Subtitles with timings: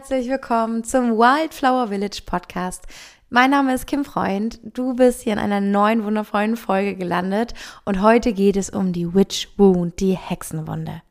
[0.00, 2.86] herzlich willkommen zum Wildflower Village Podcast.
[3.28, 4.58] Mein Name ist Kim Freund.
[4.64, 7.52] Du bist hier in einer neuen wundervollen Folge gelandet
[7.84, 11.02] und heute geht es um die Witch Wound, die Hexenwunde.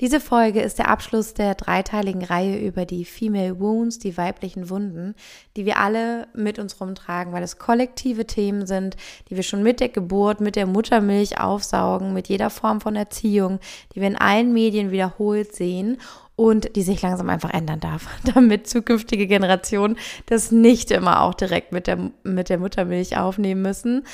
[0.00, 5.14] Diese Folge ist der Abschluss der dreiteiligen Reihe über die Female Wounds, die weiblichen Wunden,
[5.56, 8.96] die wir alle mit uns rumtragen, weil es kollektive Themen sind,
[9.30, 13.60] die wir schon mit der Geburt, mit der Muttermilch aufsaugen, mit jeder Form von Erziehung,
[13.94, 15.98] die wir in allen Medien wiederholt sehen
[16.38, 21.72] und die sich langsam einfach ändern darf, damit zukünftige Generationen das nicht immer auch direkt
[21.72, 24.06] mit der, mit der Muttermilch aufnehmen müssen.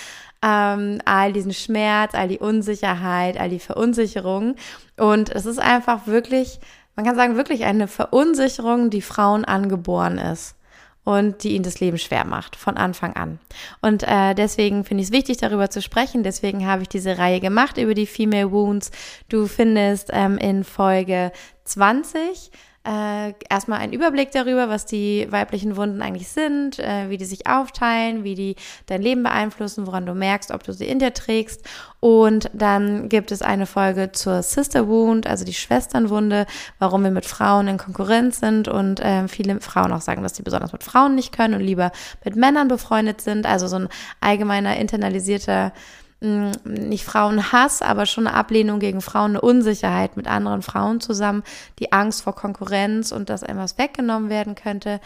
[0.43, 4.57] Ähm, all diesen Schmerz, all die Unsicherheit, all die Verunsicherung.
[4.97, 6.61] Und es ist einfach wirklich,
[6.97, 10.57] man kann sagen, wirklich eine Verunsicherung, die Frauen angeboren ist
[11.05, 13.39] und die ihnen das Leben schwer macht, von Anfang an.
[13.83, 16.23] Und äh, deswegen finde ich es wichtig, darüber zu sprechen.
[16.23, 18.91] Deswegen habe ich diese Reihe gemacht über die Female Wounds.
[19.29, 21.31] Du findest ähm, in Folge
[21.65, 22.51] 20
[22.87, 27.47] äh, erstmal einen Überblick darüber, was die weiblichen Wunden eigentlich sind, äh, wie die sich
[27.47, 31.67] aufteilen, wie die dein Leben beeinflussen, woran du merkst, ob du sie in dir trägst.
[32.01, 36.45] Und dann gibt es eine Folge zur Sister Wound, also die Schwesternwunde,
[36.79, 40.43] warum wir mit Frauen in Konkurrenz sind und äh, viele Frauen auch sagen, dass sie
[40.43, 41.91] besonders mit Frauen nicht können und lieber
[42.23, 43.47] mit Männern befreundet sind.
[43.47, 43.89] Also so ein
[44.21, 45.73] allgemeiner internalisierter
[46.65, 51.43] nicht Frauenhass, aber schon eine Ablehnung gegen Frauen, eine Unsicherheit mit anderen Frauen zusammen,
[51.79, 55.01] die Angst vor Konkurrenz und dass etwas weggenommen werden könnte.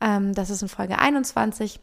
[0.00, 1.80] Ähm, das ist in Folge 21.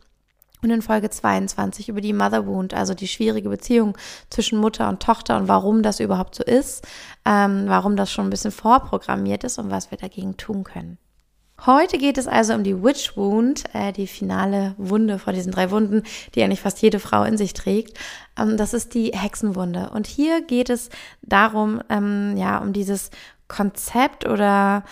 [0.63, 3.97] Und in Folge 22 über die Mother Wound, also die schwierige Beziehung
[4.29, 6.87] zwischen Mutter und Tochter und warum das überhaupt so ist,
[7.25, 10.99] ähm, warum das schon ein bisschen vorprogrammiert ist und was wir dagegen tun können.
[11.65, 15.69] Heute geht es also um die Witch Wound, äh, die finale Wunde von diesen drei
[15.69, 16.01] Wunden,
[16.33, 17.99] die eigentlich fast jede Frau in sich trägt.
[18.37, 19.91] Ähm, das ist die Hexenwunde.
[19.93, 20.89] Und hier geht es
[21.21, 23.11] darum, ähm, ja, um dieses
[23.47, 24.83] Konzept oder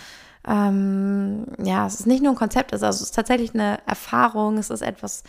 [0.46, 3.78] ähm, ja, es ist nicht nur ein Konzept, es ist, also es ist tatsächlich eine
[3.86, 5.24] Erfahrung, es ist etwas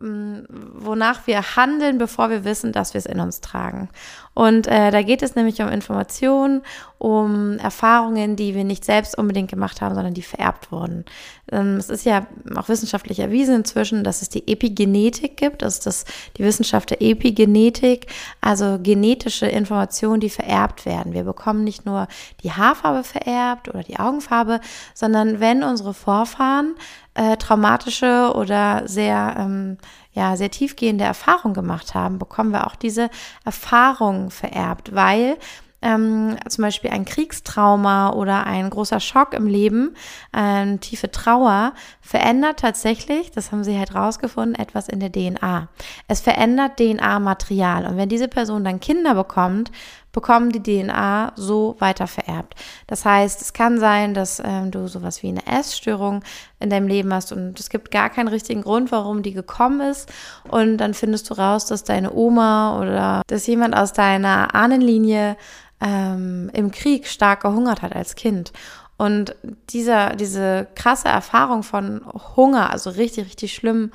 [0.00, 3.88] wonach wir handeln, bevor wir wissen, dass wir es in uns tragen.
[4.34, 6.62] Und äh, da geht es nämlich um Informationen,
[6.98, 11.04] um Erfahrungen, die wir nicht selbst unbedingt gemacht haben, sondern die vererbt wurden.
[11.50, 12.26] Ähm, es ist ja
[12.56, 16.04] auch wissenschaftlich erwiesen inzwischen, dass es die Epigenetik gibt, das ist das,
[16.38, 18.06] die Wissenschaft der Epigenetik,
[18.40, 21.12] also genetische Informationen, die vererbt werden.
[21.12, 22.08] Wir bekommen nicht nur
[22.42, 24.60] die Haarfarbe vererbt oder die Augenfarbe,
[24.94, 26.74] sondern wenn unsere Vorfahren
[27.14, 29.76] äh, traumatische oder sehr, ähm,
[30.12, 33.10] ja, sehr tiefgehende Erfahrungen gemacht haben, bekommen wir auch diese
[33.44, 35.38] Erfahrungen vererbt, weil
[35.82, 39.94] ähm, zum Beispiel ein Kriegstrauma oder ein großer Schock im Leben,
[40.30, 45.68] eine tiefe Trauer, verändert tatsächlich, das haben sie halt rausgefunden, etwas in der DNA.
[46.08, 47.86] Es verändert DNA-Material.
[47.86, 49.72] Und wenn diese Person dann Kinder bekommt,
[50.12, 52.54] bekommen die DNA so weiter vererbt.
[52.86, 56.22] Das heißt, es kann sein, dass ähm, du sowas wie eine Essstörung
[56.60, 60.12] in deinem Leben hast und es gibt gar keinen richtigen Grund, warum die gekommen ist.
[60.48, 65.36] Und dann findest du raus, dass deine Oma oder dass jemand aus deiner Ahnenlinie
[65.80, 68.52] ähm, im Krieg stark gehungert hat als Kind.
[68.98, 69.34] Und
[69.70, 72.02] dieser, diese krasse Erfahrung von
[72.36, 73.90] Hunger, also richtig, richtig schlimm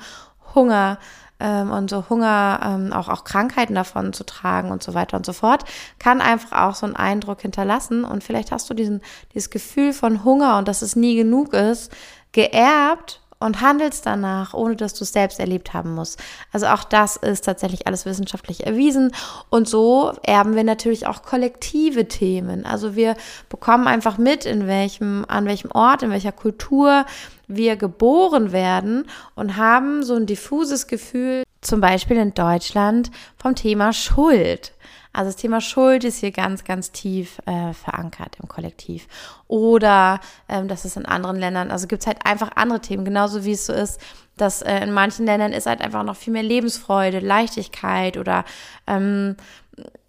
[0.54, 0.98] Hunger,
[1.40, 5.26] ähm, und so Hunger, ähm, auch, auch Krankheiten davon zu tragen und so weiter und
[5.26, 5.64] so fort,
[5.98, 8.04] kann einfach auch so einen Eindruck hinterlassen.
[8.04, 9.00] Und vielleicht hast du diesen,
[9.34, 11.92] dieses Gefühl von Hunger und dass es nie genug ist,
[12.32, 16.20] geerbt und handelst danach, ohne dass du es selbst erlebt haben musst.
[16.52, 19.12] Also auch das ist tatsächlich alles wissenschaftlich erwiesen.
[19.48, 22.66] Und so erben wir natürlich auch kollektive Themen.
[22.66, 23.16] Also wir
[23.48, 27.06] bekommen einfach mit, in welchem, an welchem Ort, in welcher Kultur
[27.48, 33.92] wir geboren werden und haben so ein diffuses Gefühl, zum Beispiel in Deutschland, vom Thema
[33.92, 34.72] Schuld.
[35.12, 39.08] Also das Thema Schuld ist hier ganz, ganz tief äh, verankert im Kollektiv.
[39.48, 43.44] Oder ähm, das ist in anderen Ländern, also gibt es halt einfach andere Themen, genauso
[43.44, 44.00] wie es so ist,
[44.36, 48.44] dass äh, in manchen Ländern ist halt einfach noch viel mehr Lebensfreude, Leichtigkeit oder
[48.86, 49.36] ähm,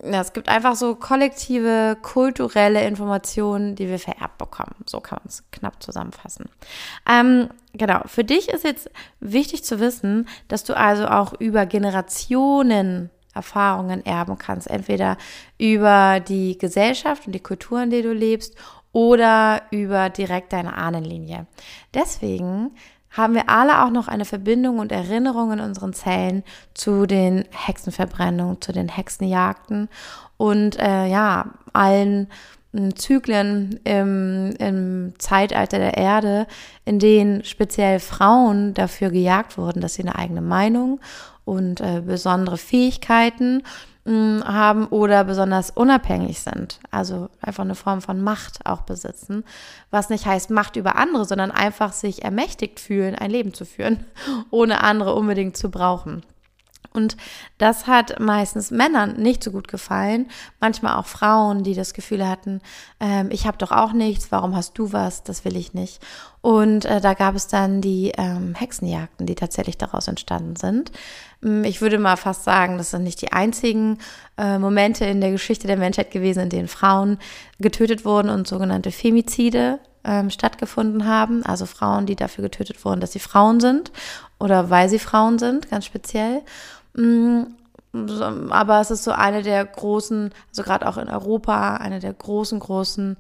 [0.03, 4.75] ja, es gibt einfach so kollektive, kulturelle Informationen, die wir vererbt bekommen.
[4.85, 6.49] So kann man es knapp zusammenfassen.
[7.09, 8.89] Ähm, genau, für dich ist jetzt
[9.19, 14.69] wichtig zu wissen, dass du also auch über Generationen Erfahrungen erben kannst.
[14.69, 15.17] Entweder
[15.57, 18.55] über die Gesellschaft und die Kultur, in der du lebst,
[18.91, 21.45] oder über direkt deine Ahnenlinie.
[21.93, 22.71] Deswegen
[23.11, 28.61] haben wir alle auch noch eine Verbindung und Erinnerung in unseren Zellen zu den Hexenverbrennungen,
[28.61, 29.89] zu den Hexenjagden
[30.37, 32.27] und äh, ja, allen
[32.73, 36.47] hm, Zyklen im, im Zeitalter der Erde,
[36.85, 40.99] in denen speziell Frauen dafür gejagt wurden, dass sie eine eigene Meinung
[41.45, 43.63] und äh, besondere Fähigkeiten
[44.45, 46.79] haben oder besonders unabhängig sind.
[46.91, 49.43] Also einfach eine Form von Macht auch besitzen.
[49.91, 54.05] Was nicht heißt Macht über andere, sondern einfach sich ermächtigt fühlen, ein Leben zu führen,
[54.49, 56.23] ohne andere unbedingt zu brauchen.
[56.91, 57.17] Und
[57.57, 60.27] das hat meistens Männern nicht so gut gefallen,
[60.59, 62.61] manchmal auch Frauen, die das Gefühl hatten,
[62.99, 66.01] ähm, ich habe doch auch nichts, warum hast du was, das will ich nicht.
[66.41, 70.91] Und äh, da gab es dann die ähm, Hexenjagden, die tatsächlich daraus entstanden sind.
[71.41, 73.99] Mm, ich würde mal fast sagen, das sind nicht die einzigen
[74.37, 77.19] äh, Momente in der Geschichte der Menschheit gewesen, in denen Frauen
[77.59, 81.45] getötet wurden und sogenannte Femizide ähm, stattgefunden haben.
[81.45, 83.91] Also Frauen, die dafür getötet wurden, dass sie Frauen sind
[84.39, 86.41] oder weil sie Frauen sind, ganz speziell.
[86.93, 87.43] Mm,
[87.91, 92.59] aber es ist so eine der großen, also gerade auch in Europa, eine der großen,
[92.59, 93.17] großen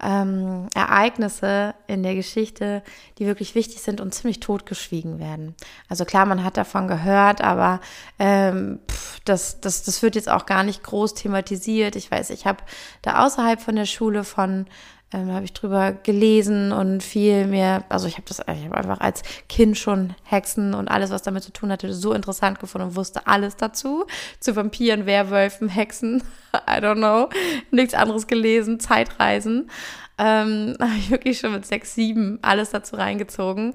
[0.00, 2.82] ähm, Ereignisse in der Geschichte,
[3.18, 5.54] die wirklich wichtig sind und ziemlich totgeschwiegen werden.
[5.88, 7.80] Also klar, man hat davon gehört, aber
[8.18, 11.96] ähm, pff, das, das, das wird jetzt auch gar nicht groß thematisiert.
[11.96, 12.62] Ich weiß, ich habe
[13.02, 14.66] da außerhalb von der Schule von
[15.12, 19.00] ähm, habe ich drüber gelesen und viel mehr, also ich habe das ich hab einfach
[19.00, 22.96] als Kind schon Hexen und alles, was damit zu tun hatte, so interessant gefunden und
[22.96, 24.06] wusste alles dazu.
[24.40, 26.22] Zu Vampiren, Werwölfen, Hexen,
[26.54, 27.28] I don't know,
[27.70, 29.70] nichts anderes gelesen, Zeitreisen.
[30.18, 33.74] Ähm, habe ich wirklich schon mit sechs, sieben alles dazu reingezogen.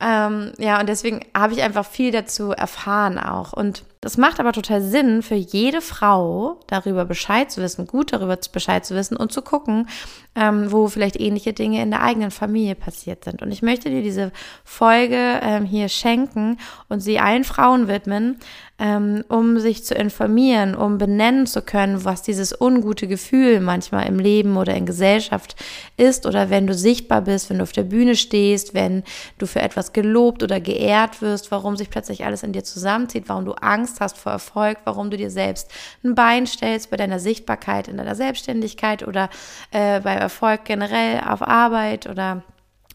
[0.00, 3.52] Ähm, ja, und deswegen habe ich einfach viel dazu erfahren auch.
[3.52, 8.36] Und das macht aber total Sinn für jede Frau, darüber Bescheid zu wissen, gut darüber
[8.36, 9.88] Bescheid zu wissen und zu gucken,
[10.36, 13.42] ähm, wo vielleicht ähnliche Dinge in der eigenen Familie passiert sind.
[13.42, 14.32] Und ich möchte dir diese
[14.64, 16.58] Folge ähm, hier schenken
[16.88, 18.38] und sie allen Frauen widmen,
[18.76, 24.18] ähm, um sich zu informieren, um benennen zu können, was dieses ungute Gefühl manchmal im
[24.18, 25.54] Leben oder in Gesellschaft
[25.96, 29.04] ist oder wenn du sichtbar bist, wenn du auf der Bühne stehst, wenn
[29.38, 33.44] du für etwas gelobt oder geehrt wirst, warum sich plötzlich alles in dir zusammenzieht, warum
[33.44, 35.70] du Angst hast vor Erfolg, warum du dir selbst
[36.02, 39.30] ein Bein stellst bei deiner Sichtbarkeit in deiner Selbstständigkeit oder
[39.70, 42.42] äh, bei Erfolg generell auf Arbeit oder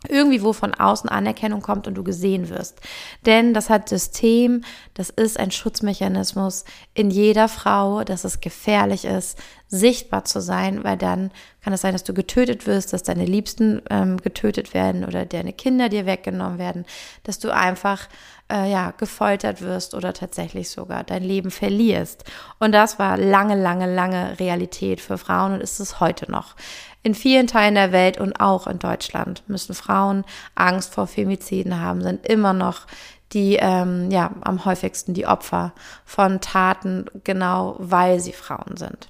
[0.08, 2.80] irgendwie wo von außen Anerkennung kommt und du gesehen wirst.
[3.26, 9.38] Denn das hat System, das ist ein Schutzmechanismus in jeder Frau, dass es gefährlich ist,
[9.68, 11.32] sichtbar zu sein, weil dann
[11.62, 15.52] kann es sein, dass du getötet wirst, dass deine Liebsten ähm, getötet werden oder deine
[15.52, 16.86] Kinder dir weggenommen werden,
[17.24, 18.08] dass du einfach
[18.52, 22.24] äh, ja gefoltert wirst oder tatsächlich sogar dein Leben verlierst.
[22.58, 26.56] Und das war lange, lange, lange Realität für Frauen und ist es heute noch.
[27.02, 30.26] In vielen Teilen der Welt und auch in Deutschland müssen Frauen
[30.56, 32.88] Angst vor Femiziden haben, sind immer noch
[33.32, 35.74] die ähm, ja am häufigsten die Opfer
[36.04, 39.10] von Taten, genau weil sie Frauen sind.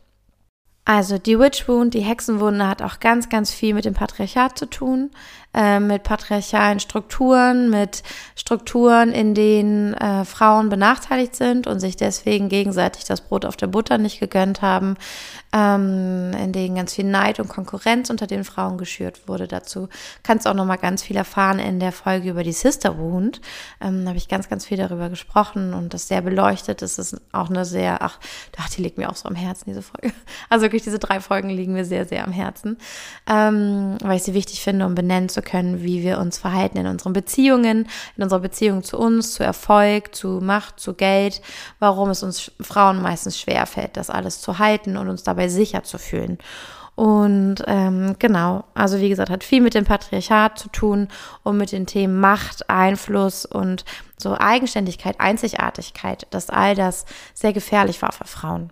[0.86, 4.66] Also die Witch Wound, die Hexenwunde hat auch ganz, ganz viel mit dem Patriarchat zu
[4.66, 5.12] tun,
[5.54, 8.04] äh, mit patriarchalen Strukturen, mit
[8.36, 13.68] Strukturen, in denen äh, Frauen benachteiligt sind und sich deswegen gegenseitig das Brot auf der
[13.68, 14.96] Butter nicht gegönnt haben,
[15.52, 19.48] ähm, in denen ganz viel Neid und Konkurrenz unter den Frauen geschürt wurde.
[19.48, 19.90] Dazu
[20.22, 23.42] kannst du auch noch mal ganz viel erfahren in der Folge über die Sister Wound.
[23.82, 26.84] Ähm, da habe ich ganz, ganz viel darüber gesprochen und das sehr beleuchtet.
[26.84, 28.20] Das ist auch eine sehr, ach,
[28.78, 30.14] die liegt mir auch so am Herzen, diese Folge.
[30.50, 32.78] Also wirklich, diese drei Folgen liegen mir sehr, sehr am Herzen,
[33.28, 36.88] ähm, weil ich sie wichtig finde, um benennen zu können, wie wir uns verhalten in
[36.88, 41.42] unseren Beziehungen, in unserer Beziehung zu uns, zu Erfolg, zu Macht, zu Geld,
[41.80, 45.84] warum es uns Frauen meistens schwerfällt, das alles zu halten und uns dabei dabei sicher
[45.84, 46.38] zu fühlen.
[46.96, 51.08] Und ähm, genau, also wie gesagt, hat viel mit dem Patriarchat zu tun
[51.44, 53.86] und mit den Themen Macht, Einfluss und
[54.18, 58.70] so Eigenständigkeit, Einzigartigkeit, dass all das sehr gefährlich war für Frauen.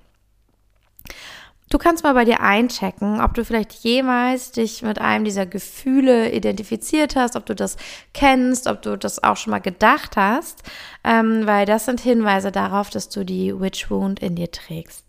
[1.69, 6.31] Du kannst mal bei dir einchecken, ob du vielleicht jemals dich mit einem dieser Gefühle
[6.31, 7.75] identifiziert hast, ob du das
[8.13, 10.63] kennst, ob du das auch schon mal gedacht hast,
[11.03, 15.03] ähm, weil das sind Hinweise darauf, dass du die Witch Wound in dir trägst.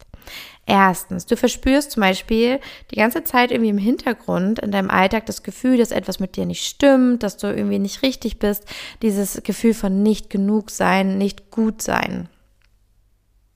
[0.66, 2.60] Erstens, du verspürst zum Beispiel
[2.90, 6.44] die ganze Zeit irgendwie im Hintergrund in deinem Alltag das Gefühl, dass etwas mit dir
[6.44, 8.64] nicht stimmt, dass du irgendwie nicht richtig bist.
[9.00, 12.28] Dieses Gefühl von nicht genug sein, nicht gut sein.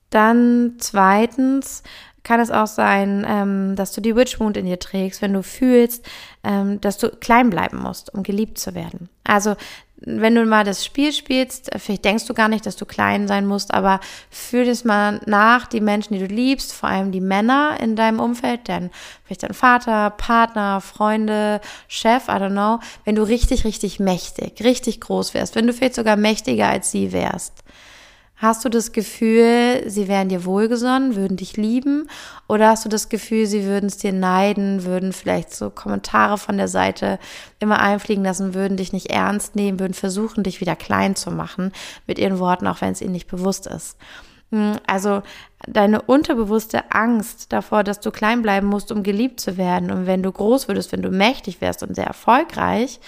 [0.09, 1.83] Dann zweitens
[2.25, 5.43] kann es auch sein, ähm, dass du die Witch Wound in dir trägst, wenn du
[5.43, 6.05] fühlst,
[6.45, 9.09] ähm, dass du klein bleiben musst, um geliebt zu werden.
[9.25, 9.57] Also
[10.05, 13.47] wenn du mal das Spiel spielst, vielleicht denkst du gar nicht, dass du klein sein
[13.47, 14.01] musst, aber
[14.31, 18.21] fühl es mal nach, die Menschen, die du liebst, vor allem die Männer in deinem
[18.21, 18.91] Umfeld, denn
[19.25, 25.01] vielleicht dein Vater, Partner, Freunde, Chef, I don't know, wenn du richtig, richtig mächtig, richtig
[25.01, 27.63] groß wärst, wenn du vielleicht sogar mächtiger als sie wärst.
[28.43, 32.09] Hast du das Gefühl, sie wären dir wohlgesonnen, würden dich lieben?
[32.49, 36.57] Oder hast du das Gefühl, sie würden es dir neiden, würden vielleicht so Kommentare von
[36.57, 37.21] der Seite
[37.61, 41.71] immer einfliegen lassen, würden dich nicht ernst nehmen, würden versuchen, dich wieder klein zu machen
[42.09, 43.97] mit ihren Worten, auch wenn es ihnen nicht bewusst ist?
[44.51, 45.23] Hm, also
[45.69, 49.93] deine unterbewusste Angst davor, dass du klein bleiben musst, um geliebt zu werden.
[49.93, 52.99] Und wenn du groß würdest, wenn du mächtig wärst und sehr erfolgreich.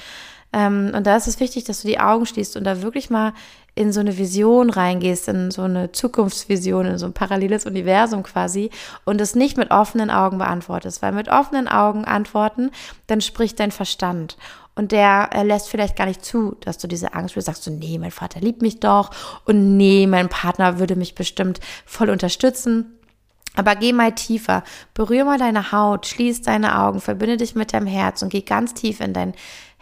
[0.52, 3.32] Ähm, und da ist es wichtig, dass du die Augen schließt und da wirklich mal
[3.74, 8.70] in so eine Vision reingehst, in so eine Zukunftsvision, in so ein paralleles Universum quasi
[9.04, 11.02] und es nicht mit offenen Augen beantwortest.
[11.02, 12.70] Weil mit offenen Augen antworten,
[13.06, 14.36] dann spricht dein Verstand.
[14.76, 17.46] Und der äh, lässt vielleicht gar nicht zu, dass du diese Angst spürst.
[17.46, 19.10] Sagst du, nee, mein Vater liebt mich doch.
[19.44, 22.98] Und nee, mein Partner würde mich bestimmt voll unterstützen.
[23.56, 24.64] Aber geh mal tiefer,
[24.94, 28.74] berühr mal deine Haut, schließ deine Augen, verbinde dich mit deinem Herz und geh ganz
[28.74, 29.32] tief in dein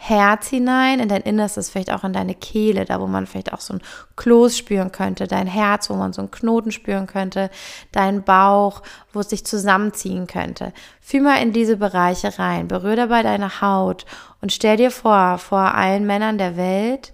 [0.05, 3.61] Herz hinein, in dein Innerstes, vielleicht auch in deine Kehle, da wo man vielleicht auch
[3.61, 3.81] so ein
[4.17, 7.49] Kloß spüren könnte, dein Herz, wo man so einen Knoten spüren könnte,
[7.93, 8.81] dein Bauch,
[9.13, 10.73] wo es sich zusammenziehen könnte.
[10.99, 14.05] Fühl mal in diese Bereiche rein, berühr dabei deine Haut
[14.41, 17.13] und stell dir vor, vor allen Männern der Welt,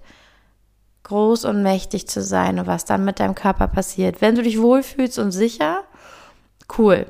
[1.03, 4.19] groß und mächtig zu sein und was dann mit deinem Körper passiert.
[4.19, 5.83] Wenn du dich wohlfühlst und sicher,
[6.79, 7.05] cool.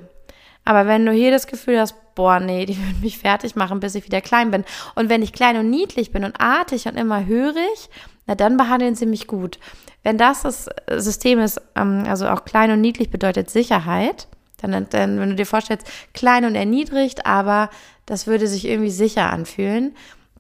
[0.70, 3.96] Aber wenn du hier das Gefühl hast, boah, nee, die würden mich fertig machen, bis
[3.96, 4.64] ich wieder klein bin.
[4.94, 7.90] Und wenn ich klein und niedlich bin und artig und immer hörig,
[8.28, 9.58] na dann behandeln sie mich gut.
[10.04, 15.20] Wenn das das System ist, ähm, also auch klein und niedlich bedeutet Sicherheit, dann, dann,
[15.20, 17.72] wenn du dir vorstellst, klein und erniedrigt, aber
[18.06, 19.96] das würde sich irgendwie sicher anfühlen,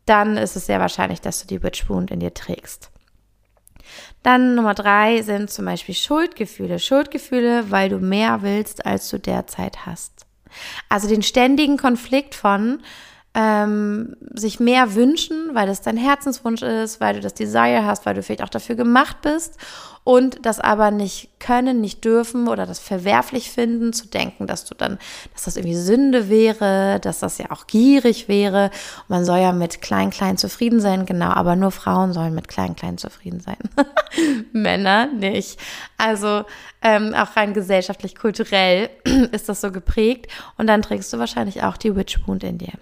[0.05, 2.91] dann ist es sehr wahrscheinlich, dass du die Witch Wound in dir trägst.
[4.21, 6.77] Dann Nummer drei sind zum Beispiel Schuldgefühle.
[6.77, 10.18] Schuldgefühle, weil du mehr willst, als du derzeit hast.
[10.89, 12.81] Also den ständigen Konflikt von
[13.35, 18.15] ähm, sich mehr wünschen, weil das dein Herzenswunsch ist, weil du das Desire hast, weil
[18.15, 19.57] du vielleicht auch dafür gemacht bist
[20.03, 24.73] und das aber nicht können, nicht dürfen oder das verwerflich finden, zu denken, dass du
[24.73, 24.97] dann,
[25.33, 28.71] dass das irgendwie Sünde wäre, dass das ja auch gierig wäre.
[29.07, 32.75] man soll ja mit klein, klein zufrieden sein, genau, aber nur Frauen sollen mit klein,
[32.75, 33.57] klein zufrieden sein.
[34.51, 35.59] Männer nicht.
[35.97, 36.45] Also
[36.81, 38.89] ähm, auch rein gesellschaftlich, kulturell
[39.31, 42.73] ist das so geprägt und dann trägst du wahrscheinlich auch die Witch Wound in dir.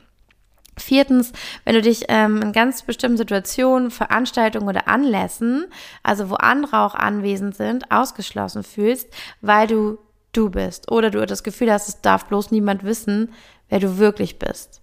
[0.78, 1.32] Viertens,
[1.66, 5.66] wenn du dich ähm, in ganz bestimmten Situationen, Veranstaltungen oder Anlässen,
[6.04, 9.08] also wo andere auch anwesend sind, ausgeschlossen fühlst,
[9.42, 9.98] weil du
[10.34, 13.34] du bist oder du das Gefühl hast, es darf bloß niemand wissen,
[13.70, 14.82] wer du wirklich bist.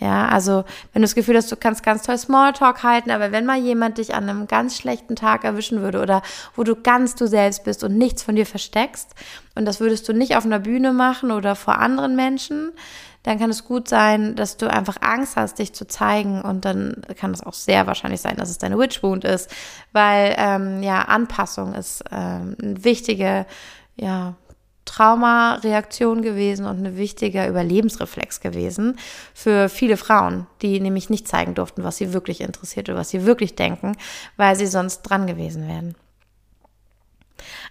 [0.00, 3.44] Ja, also wenn du das Gefühl hast, du kannst ganz toll Smalltalk halten, aber wenn
[3.44, 6.22] mal jemand dich an einem ganz schlechten Tag erwischen würde oder
[6.54, 9.14] wo du ganz du selbst bist und nichts von dir versteckst
[9.56, 12.72] und das würdest du nicht auf einer Bühne machen oder vor anderen Menschen,
[13.22, 17.02] dann kann es gut sein, dass du einfach Angst hast, dich zu zeigen und dann
[17.16, 19.50] kann es auch sehr wahrscheinlich sein, dass es deine Witch Wound ist,
[19.92, 23.46] weil ähm, ja Anpassung ist ähm, eine wichtige
[23.96, 24.34] ja
[24.88, 28.98] Traumareaktion gewesen und ein wichtiger Überlebensreflex gewesen
[29.34, 33.26] für viele Frauen, die nämlich nicht zeigen durften, was sie wirklich interessiert oder was sie
[33.26, 33.96] wirklich denken,
[34.38, 35.94] weil sie sonst dran gewesen wären.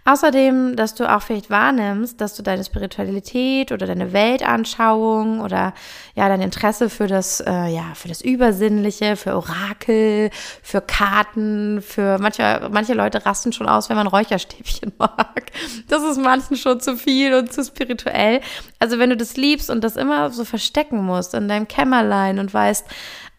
[0.08, 5.74] Außerdem, dass du auch vielleicht wahrnimmst, dass du deine Spiritualität oder deine Weltanschauung oder
[6.16, 10.30] ja dein Interesse für das äh, ja für das Übersinnliche, für Orakel,
[10.64, 15.52] für Karten, für manche manche Leute rasten schon aus, wenn man Räucherstäbchen mag.
[15.90, 18.40] Das ist manchen schon zu viel und zu spirituell.
[18.80, 22.54] Also wenn du das liebst und das immer so verstecken musst in deinem Kämmerlein und
[22.54, 22.86] weißt,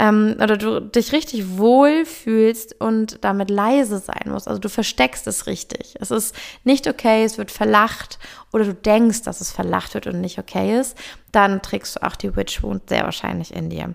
[0.01, 4.49] ähm, oder du dich richtig wohl fühlst und damit leise sein musst.
[4.49, 5.97] Also du versteckst es richtig.
[6.01, 8.19] Es ist nicht okay, es wird verlacht
[8.53, 10.97] oder du denkst, dass es verlacht wird und nicht okay ist,
[11.33, 13.95] dann trägst du auch die Witch Wound sehr wahrscheinlich in dir.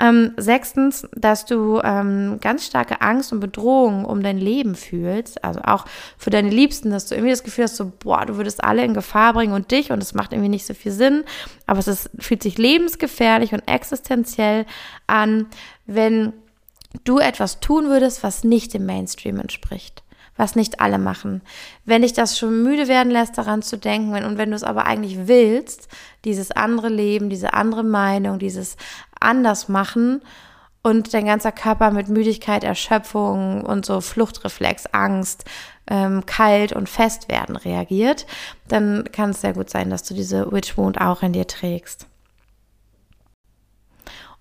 [0.00, 5.60] Ähm, sechstens, dass du ähm, ganz starke Angst und Bedrohung um dein Leben fühlst, also
[5.62, 5.86] auch
[6.18, 8.94] für deine Liebsten, dass du irgendwie das Gefühl hast, so, boah, du würdest alle in
[8.94, 11.24] Gefahr bringen und dich und es macht irgendwie nicht so viel Sinn,
[11.66, 14.66] aber es ist, fühlt sich lebensgefährlich und existenziell
[15.06, 15.46] an,
[15.86, 16.32] wenn
[17.02, 20.03] du etwas tun würdest, was nicht dem Mainstream entspricht
[20.36, 21.42] was nicht alle machen.
[21.84, 24.86] Wenn dich das schon müde werden lässt, daran zu denken, und wenn du es aber
[24.86, 25.88] eigentlich willst,
[26.24, 28.76] dieses andere Leben, diese andere Meinung, dieses
[29.20, 30.22] anders machen
[30.82, 35.44] und dein ganzer Körper mit Müdigkeit, Erschöpfung und so Fluchtreflex, Angst,
[35.86, 38.26] ähm, kalt und fest werden reagiert,
[38.68, 42.06] dann kann es sehr gut sein, dass du diese Witch Wound auch in dir trägst.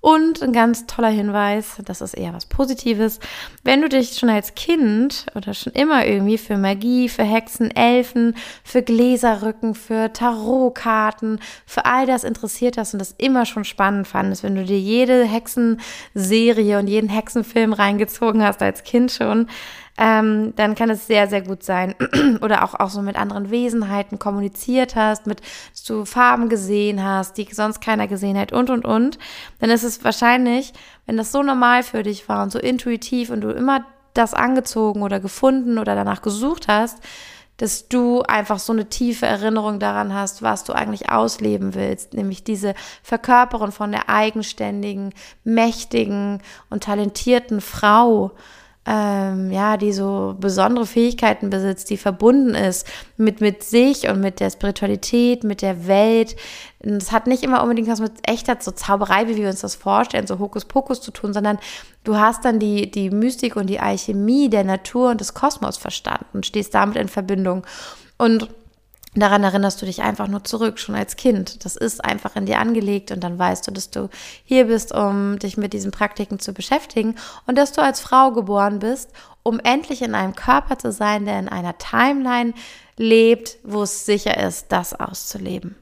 [0.03, 3.21] Und ein ganz toller Hinweis, das ist eher was Positives,
[3.63, 8.35] wenn du dich schon als Kind oder schon immer irgendwie für Magie, für Hexen, Elfen,
[8.65, 14.43] für Gläserrücken, für Tarotkarten, für all das interessiert hast und das immer schon spannend fandest,
[14.43, 19.47] wenn du dir jede Hexenserie und jeden Hexenfilm reingezogen hast als Kind schon,
[19.97, 21.95] ähm, dann kann es sehr, sehr gut sein.
[22.41, 27.37] Oder auch, auch so mit anderen Wesenheiten kommuniziert hast, mit, dass du Farben gesehen hast,
[27.37, 29.19] die sonst keiner gesehen hat und, und, und.
[29.59, 30.73] Dann ist es wahrscheinlich,
[31.05, 35.01] wenn das so normal für dich war und so intuitiv und du immer das angezogen
[35.01, 36.99] oder gefunden oder danach gesucht hast,
[37.57, 42.43] dass du einfach so eine tiefe Erinnerung daran hast, was du eigentlich ausleben willst, nämlich
[42.43, 42.73] diese
[43.03, 48.31] Verkörperung von der eigenständigen, mächtigen und talentierten Frau,
[48.85, 52.85] ähm, ja, die so besondere Fähigkeiten besitzt, die verbunden ist
[53.15, 56.35] mit, mit sich und mit der Spiritualität, mit der Welt.
[56.79, 60.27] Es hat nicht immer unbedingt was mit echter so Zauberei, wie wir uns das vorstellen,
[60.27, 61.59] so Hokuspokus zu tun, sondern
[62.03, 66.25] du hast dann die, die Mystik und die Alchemie der Natur und des Kosmos verstanden
[66.33, 67.65] und stehst damit in Verbindung.
[68.17, 68.49] Und
[69.15, 71.65] Daran erinnerst du dich einfach nur zurück, schon als Kind.
[71.65, 74.09] Das ist einfach in dir angelegt und dann weißt du, dass du
[74.43, 77.15] hier bist, um dich mit diesen Praktiken zu beschäftigen
[77.45, 79.11] und dass du als Frau geboren bist,
[79.43, 82.53] um endlich in einem Körper zu sein, der in einer Timeline
[82.97, 85.75] lebt, wo es sicher ist, das auszuleben.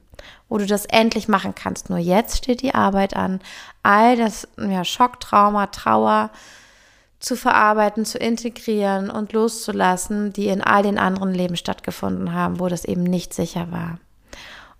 [0.50, 1.88] Wo du das endlich machen kannst.
[1.88, 3.40] Nur jetzt steht die Arbeit an.
[3.82, 6.30] All das ja, Schock, Trauma, Trauer,
[7.22, 12.68] zu verarbeiten, zu integrieren und loszulassen, die in all den anderen Leben stattgefunden haben, wo
[12.68, 13.98] das eben nicht sicher war.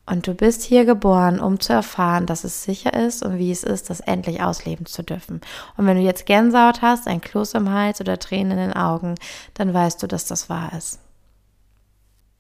[0.04, 3.62] Und du bist hier geboren, um zu erfahren, dass es sicher ist und wie es
[3.62, 5.40] ist, das endlich ausleben zu dürfen.
[5.76, 9.14] Und wenn du jetzt Gänsehaut hast, ein Kloß im Hals oder Tränen in den Augen,
[9.54, 10.98] dann weißt du, dass das wahr ist.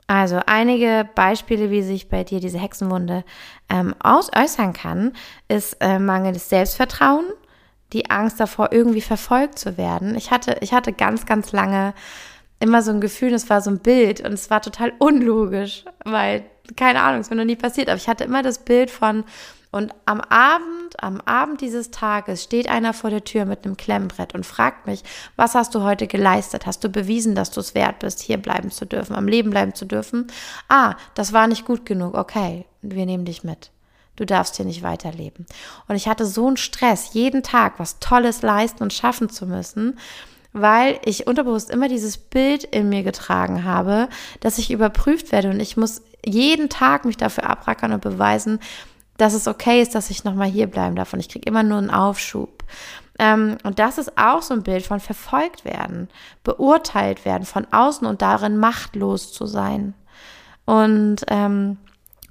[0.08, 3.24] Also einige Beispiele, wie sich bei dir diese Hexenwunde
[3.70, 5.12] ähm, aus äußern kann,
[5.46, 7.24] ist äh, mangelndes Selbstvertrauen,
[7.92, 10.14] die Angst davor, irgendwie verfolgt zu werden.
[10.16, 11.94] Ich hatte, ich hatte ganz, ganz lange
[12.60, 16.44] immer so ein Gefühl, es war so ein Bild und es war total unlogisch, weil,
[16.76, 19.24] keine Ahnung, es mir noch nie passiert, aber ich hatte immer das Bild von,
[19.72, 24.34] und am Abend, am Abend dieses Tages steht einer vor der Tür mit einem Klemmbrett
[24.34, 25.02] und fragt mich,
[25.36, 26.66] was hast du heute geleistet?
[26.66, 29.74] Hast du bewiesen, dass du es wert bist, hier bleiben zu dürfen, am Leben bleiben
[29.74, 30.26] zu dürfen?
[30.68, 32.14] Ah, das war nicht gut genug.
[32.14, 33.70] Okay, wir nehmen dich mit.
[34.16, 35.46] Du darfst hier nicht weiterleben.
[35.88, 39.98] Und ich hatte so einen Stress, jeden Tag was Tolles leisten und schaffen zu müssen,
[40.52, 44.08] weil ich unterbewusst immer dieses Bild in mir getragen habe,
[44.40, 48.60] dass ich überprüft werde und ich muss jeden Tag mich dafür abrackern und beweisen,
[49.16, 51.78] dass es okay ist, dass ich nochmal hier bleiben darf und ich kriege immer nur
[51.78, 52.64] einen Aufschub.
[53.18, 56.08] Ähm, und das ist auch so ein Bild von verfolgt werden,
[56.44, 59.94] beurteilt werden von außen und darin machtlos zu sein.
[60.64, 61.78] Und ähm,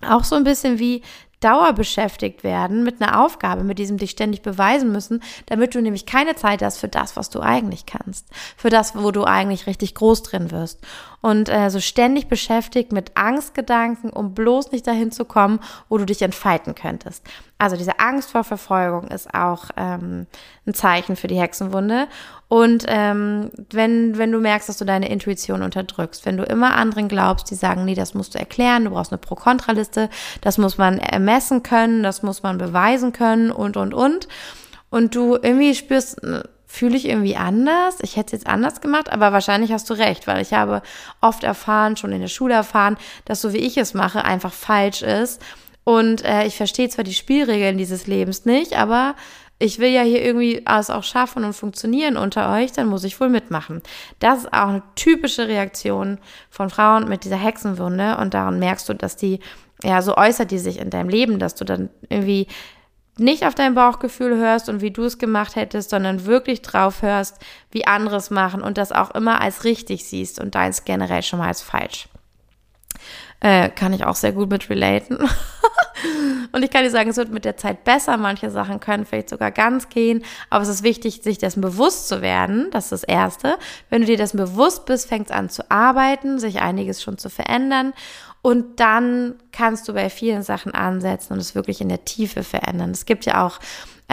[0.07, 1.03] auch so ein bisschen wie
[1.41, 6.05] Dauer beschäftigt werden mit einer Aufgabe, mit diesem dich ständig beweisen müssen, damit du nämlich
[6.05, 9.95] keine Zeit hast für das, was du eigentlich kannst, für das, wo du eigentlich richtig
[9.95, 10.79] groß drin wirst.
[11.21, 16.05] Und äh, so ständig beschäftigt mit Angstgedanken, um bloß nicht dahin zu kommen, wo du
[16.05, 17.23] dich entfalten könntest.
[17.61, 20.25] Also diese Angst vor Verfolgung ist auch ähm,
[20.65, 22.07] ein Zeichen für die Hexenwunde.
[22.47, 27.07] Und ähm, wenn, wenn du merkst, dass du deine Intuition unterdrückst, wenn du immer anderen
[27.07, 30.09] glaubst, die sagen, nee, das musst du erklären, du brauchst eine Pro-Kontra-Liste,
[30.41, 34.27] das muss man ermessen können, das muss man beweisen können und, und, und.
[34.89, 36.19] Und du irgendwie spürst,
[36.65, 37.97] fühle ich irgendwie anders.
[38.01, 40.81] Ich hätte es jetzt anders gemacht, aber wahrscheinlich hast du recht, weil ich habe
[41.21, 45.03] oft erfahren, schon in der Schule erfahren, dass so wie ich es mache, einfach falsch
[45.03, 45.43] ist
[45.83, 49.15] und äh, ich verstehe zwar die Spielregeln dieses Lebens nicht, aber
[49.61, 53.19] ich will ja hier irgendwie alles auch schaffen und funktionieren unter euch, dann muss ich
[53.19, 53.81] wohl mitmachen.
[54.19, 56.17] Das ist auch eine typische Reaktion
[56.49, 59.39] von Frauen mit dieser Hexenwunde und daran merkst du, dass die,
[59.83, 62.47] ja, so äußert die sich in deinem Leben, dass du dann irgendwie
[63.17, 67.37] nicht auf dein Bauchgefühl hörst und wie du es gemacht hättest, sondern wirklich drauf hörst,
[67.69, 71.37] wie andere es machen und das auch immer als richtig siehst und deins generell schon
[71.37, 72.07] mal als falsch.
[73.41, 75.17] Äh, kann ich auch sehr gut mit relaten.
[76.51, 78.15] und ich kann dir sagen, es wird mit der Zeit besser.
[78.17, 80.23] Manche Sachen können vielleicht sogar ganz gehen.
[80.51, 82.67] Aber es ist wichtig, sich dessen bewusst zu werden.
[82.71, 83.57] Das ist das Erste.
[83.89, 87.29] Wenn du dir dessen bewusst bist, fängt es an zu arbeiten, sich einiges schon zu
[87.29, 87.93] verändern.
[88.43, 92.91] Und dann kannst du bei vielen Sachen ansetzen und es wirklich in der Tiefe verändern.
[92.91, 93.59] Es gibt ja auch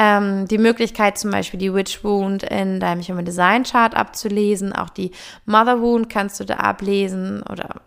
[0.01, 4.73] ähm, die Möglichkeit, zum Beispiel die Witch Wound in deinem Human Design Chart abzulesen.
[4.73, 5.11] Auch die
[5.45, 7.43] Mother Wound kannst du da ablesen.
[7.43, 7.81] Oder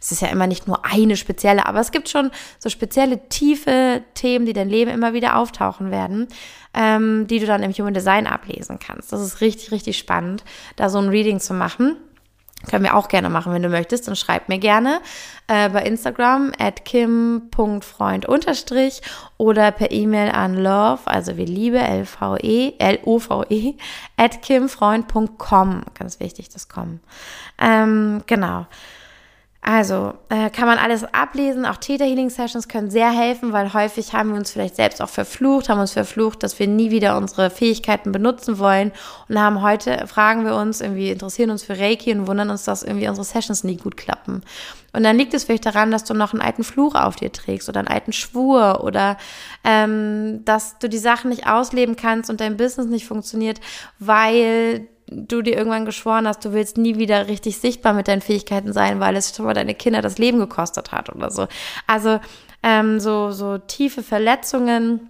[0.00, 4.02] es ist ja immer nicht nur eine spezielle, aber es gibt schon so spezielle tiefe
[4.14, 6.28] Themen, die dein Leben immer wieder auftauchen werden.
[6.72, 9.12] Ähm, die du dann im Human Design ablesen kannst.
[9.12, 10.44] Das ist richtig, richtig spannend,
[10.76, 11.96] da so ein Reading zu machen.
[12.68, 14.06] Können wir auch gerne machen, wenn du möchtest.
[14.06, 15.00] Dann schreib mir gerne
[15.46, 19.00] äh, bei Instagram at kim.freund unterstrich
[19.38, 23.74] oder per E-Mail an love, also wie Liebe, L-V-E, L-O-V-E,
[24.16, 25.82] at kimfreund.com.
[25.98, 27.00] Ganz wichtig, das kommen.
[27.58, 28.66] Ähm, genau.
[29.62, 31.66] Also äh, kann man alles ablesen.
[31.66, 35.10] Auch Theta Healing Sessions können sehr helfen, weil häufig haben wir uns vielleicht selbst auch
[35.10, 38.90] verflucht, haben uns verflucht, dass wir nie wieder unsere Fähigkeiten benutzen wollen
[39.28, 42.82] und haben heute fragen wir uns irgendwie interessieren uns für Reiki und wundern uns, dass
[42.82, 44.42] irgendwie unsere Sessions nie gut klappen.
[44.94, 47.68] Und dann liegt es vielleicht daran, dass du noch einen alten Fluch auf dir trägst
[47.68, 49.18] oder einen alten Schwur oder
[49.62, 53.60] ähm, dass du die Sachen nicht ausleben kannst und dein Business nicht funktioniert,
[53.98, 58.72] weil du dir irgendwann geschworen hast, du willst nie wieder richtig sichtbar mit deinen Fähigkeiten
[58.72, 61.48] sein, weil es schon mal deine Kinder das Leben gekostet hat oder so.
[61.86, 62.20] Also
[62.62, 65.08] ähm, so, so tiefe Verletzungen,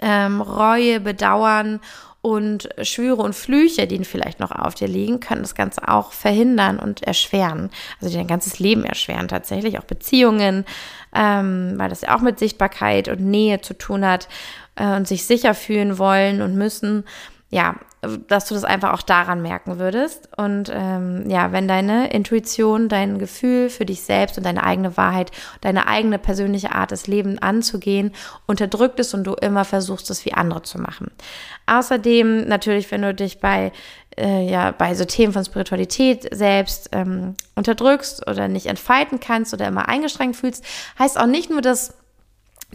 [0.00, 1.80] ähm, Reue, Bedauern
[2.20, 6.78] und Schwüre und Flüche, die vielleicht noch auf dir liegen, können das Ganze auch verhindern
[6.78, 7.70] und erschweren.
[8.00, 10.64] Also dein ganzes Leben erschweren, tatsächlich auch Beziehungen,
[11.14, 14.28] ähm, weil das ja auch mit Sichtbarkeit und Nähe zu tun hat
[14.76, 17.04] äh, und sich sicher fühlen wollen und müssen.
[17.50, 17.76] Ja,
[18.28, 20.28] dass du das einfach auch daran merken würdest.
[20.36, 25.30] Und ähm, ja, wenn deine Intuition, dein Gefühl für dich selbst und deine eigene Wahrheit,
[25.60, 28.12] deine eigene persönliche Art, das Leben anzugehen,
[28.46, 31.10] unterdrückt ist und du immer versuchst, es wie andere zu machen.
[31.66, 33.72] Außerdem natürlich, wenn du dich bei
[34.16, 39.66] äh, ja bei so Themen von Spiritualität selbst ähm, unterdrückst oder nicht entfalten kannst oder
[39.66, 40.64] immer eingeschränkt fühlst,
[40.98, 41.94] heißt auch nicht nur, dass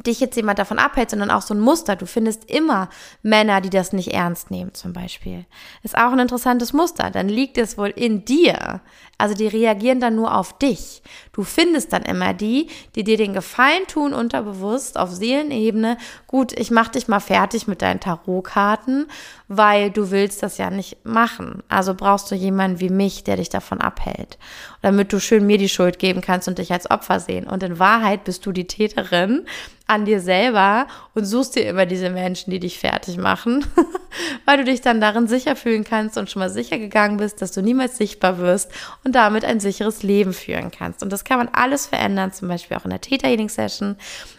[0.03, 1.95] dich jetzt jemand davon abhält, sondern auch so ein Muster.
[1.95, 2.89] Du findest immer
[3.21, 5.45] Männer, die das nicht ernst nehmen, zum Beispiel.
[5.83, 7.11] Ist auch ein interessantes Muster.
[7.11, 8.81] Dann liegt es wohl in dir.
[9.17, 11.01] Also die reagieren dann nur auf dich.
[11.33, 15.97] Du findest dann immer die, die dir den Gefallen tun, unterbewusst, auf Seelenebene.
[16.27, 19.07] Gut, ich mach dich mal fertig mit deinen Tarotkarten,
[19.51, 21.63] weil du willst das ja nicht machen.
[21.69, 24.37] Also brauchst du jemanden wie mich, der dich davon abhält.
[24.83, 27.47] Damit du schön mir die Schuld geben kannst und dich als Opfer sehen.
[27.47, 29.47] Und in Wahrheit bist du die Täterin
[29.87, 30.85] an dir selber
[31.15, 33.65] und suchst dir immer diese Menschen, die dich fertig machen,
[34.45, 37.51] weil du dich dann darin sicher fühlen kannst und schon mal sicher gegangen bist, dass
[37.51, 38.71] du niemals sichtbar wirst
[39.03, 41.01] und damit ein sicheres Leben führen kannst.
[41.01, 43.95] Und das kann man alles verändern, zum Beispiel auch in der Theta Healing Session,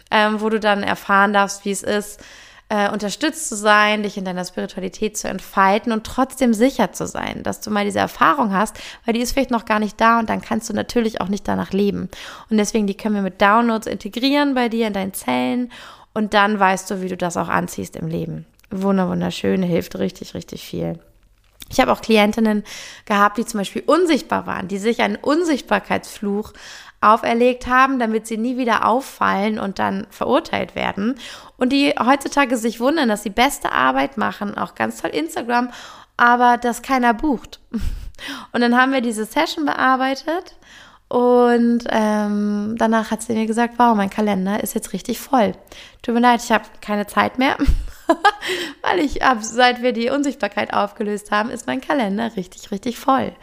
[0.09, 2.21] ähm, wo du dann erfahren darfst, wie es ist,
[2.71, 7.43] äh, unterstützt zu sein, dich in deiner Spiritualität zu entfalten und trotzdem sicher zu sein,
[7.43, 10.29] dass du mal diese Erfahrung hast, weil die ist vielleicht noch gar nicht da und
[10.29, 12.07] dann kannst du natürlich auch nicht danach leben.
[12.49, 15.69] Und deswegen, die können wir mit Downloads integrieren bei dir in deinen Zellen
[16.13, 18.45] und dann weißt du, wie du das auch anziehst im Leben.
[18.69, 20.97] Wunder, wunderschön, hilft richtig, richtig viel.
[21.69, 22.63] Ich habe auch Klientinnen
[23.03, 26.53] gehabt, die zum Beispiel unsichtbar waren, die sich einen Unsichtbarkeitsfluch
[27.01, 31.15] auferlegt haben, damit sie nie wieder auffallen und dann verurteilt werden.
[31.57, 35.71] Und die heutzutage sich wundern, dass sie beste Arbeit machen, auch ganz toll Instagram,
[36.15, 37.59] aber dass keiner bucht.
[38.51, 40.55] Und dann haben wir diese Session bearbeitet
[41.11, 45.51] und ähm, danach hat sie mir gesagt, wow, mein Kalender ist jetzt richtig voll.
[46.01, 47.57] Tut mir leid, ich habe keine Zeit mehr,
[48.81, 53.33] weil ich ab, seit wir die Unsichtbarkeit aufgelöst haben, ist mein Kalender richtig, richtig voll.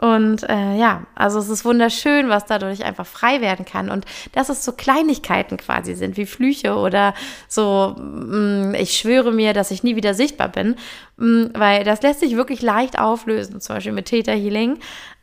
[0.00, 3.90] Und äh, ja, also es ist wunderschön, was dadurch einfach frei werden kann.
[3.90, 7.12] Und dass es so Kleinigkeiten quasi sind, wie Flüche oder
[7.48, 10.76] so, mh, mm, ich schwöre mir, dass ich nie wieder sichtbar bin,
[11.18, 14.78] mh, mm, weil das lässt sich wirklich leicht auflösen, zum Beispiel mit Theta Healing.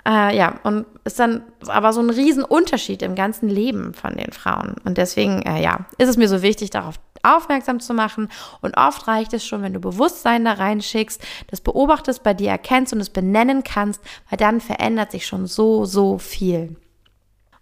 [0.08, 4.76] Äh, ja, und ist dann aber so ein Riesenunterschied im ganzen Leben von den Frauen.
[4.86, 8.30] Und deswegen, äh, ja, ist es mir so wichtig, darauf aufmerksam zu machen.
[8.62, 12.93] Und oft reicht es schon, wenn du Bewusstsein da reinschickst, das beobachtest, bei dir erkennst
[12.93, 16.78] und es benennen kannst, weil dann verändert sich schon so, so viel.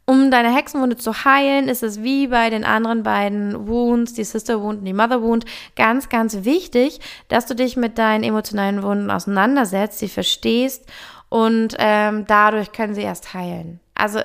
[0.07, 4.61] Um deine Hexenwunde zu heilen, ist es wie bei den anderen beiden Wounds, die Sister
[4.61, 9.09] Wound und die Mother Wound, ganz, ganz wichtig, dass du dich mit deinen emotionalen Wunden
[9.09, 10.85] auseinandersetzt, sie verstehst
[11.35, 13.81] und ähm, dadurch können sie erst heilen.
[13.93, 14.21] Also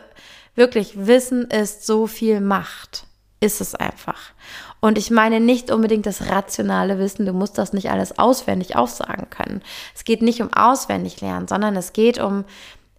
[0.54, 3.04] wirklich, Wissen ist so viel Macht.
[3.40, 4.30] Ist es einfach.
[4.78, 9.28] Und ich meine nicht unbedingt das rationale Wissen, du musst das nicht alles auswendig aufsagen
[9.28, 9.60] können.
[9.92, 12.44] Es geht nicht um auswendig lernen, sondern es geht um,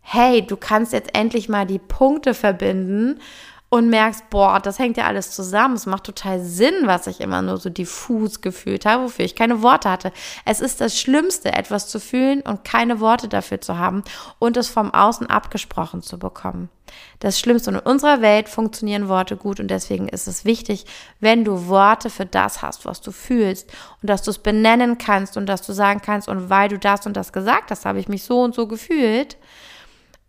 [0.01, 3.17] hey, du kannst jetzt endlich mal die Punkte verbinden
[3.73, 5.75] und merkst, boah, das hängt ja alles zusammen.
[5.75, 9.61] Es macht total Sinn, was ich immer nur so diffus gefühlt habe, wofür ich keine
[9.63, 10.11] Worte hatte.
[10.43, 14.03] Es ist das Schlimmste, etwas zu fühlen und keine Worte dafür zu haben
[14.39, 16.67] und es vom Außen abgesprochen zu bekommen.
[17.19, 17.69] Das Schlimmste.
[17.69, 20.85] Und in unserer Welt funktionieren Worte gut und deswegen ist es wichtig,
[21.21, 25.37] wenn du Worte für das hast, was du fühlst und dass du es benennen kannst
[25.37, 28.09] und dass du sagen kannst, und weil du das und das gesagt hast, habe ich
[28.09, 29.37] mich so und so gefühlt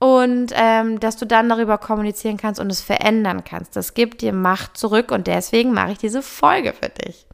[0.02, 3.76] und ähm, dass du dann darüber kommunizieren kannst und es verändern kannst.
[3.76, 7.24] Das gibt dir Macht zurück und deswegen mache ich diese Folge für dich.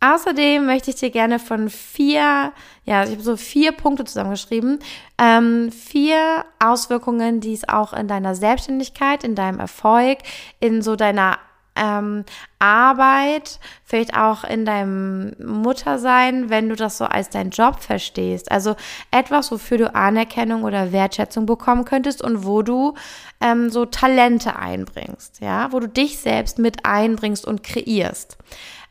[0.00, 4.78] Außerdem möchte ich dir gerne von vier, ja, ich habe so vier Punkte zusammengeschrieben,
[5.18, 10.20] ähm, vier Auswirkungen, die es auch in deiner Selbstständigkeit, in deinem Erfolg,
[10.60, 11.38] in so deiner
[11.76, 12.24] ähm,
[12.58, 18.50] Arbeit, vielleicht auch in deinem Muttersein, wenn du das so als dein Job verstehst.
[18.50, 18.76] Also
[19.10, 22.94] etwas, wofür du Anerkennung oder Wertschätzung bekommen könntest und wo du
[23.40, 28.38] ähm, so Talente einbringst, ja, wo du dich selbst mit einbringst und kreierst.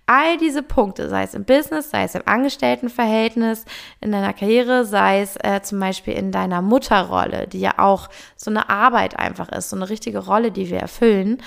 [0.05, 3.63] All diese Punkte, sei es im Business, sei es im Angestelltenverhältnis,
[4.01, 8.51] in deiner Karriere, sei es äh, zum Beispiel in deiner Mutterrolle, die ja auch so
[8.51, 11.41] eine Arbeit einfach ist, so eine richtige Rolle, die wir erfüllen,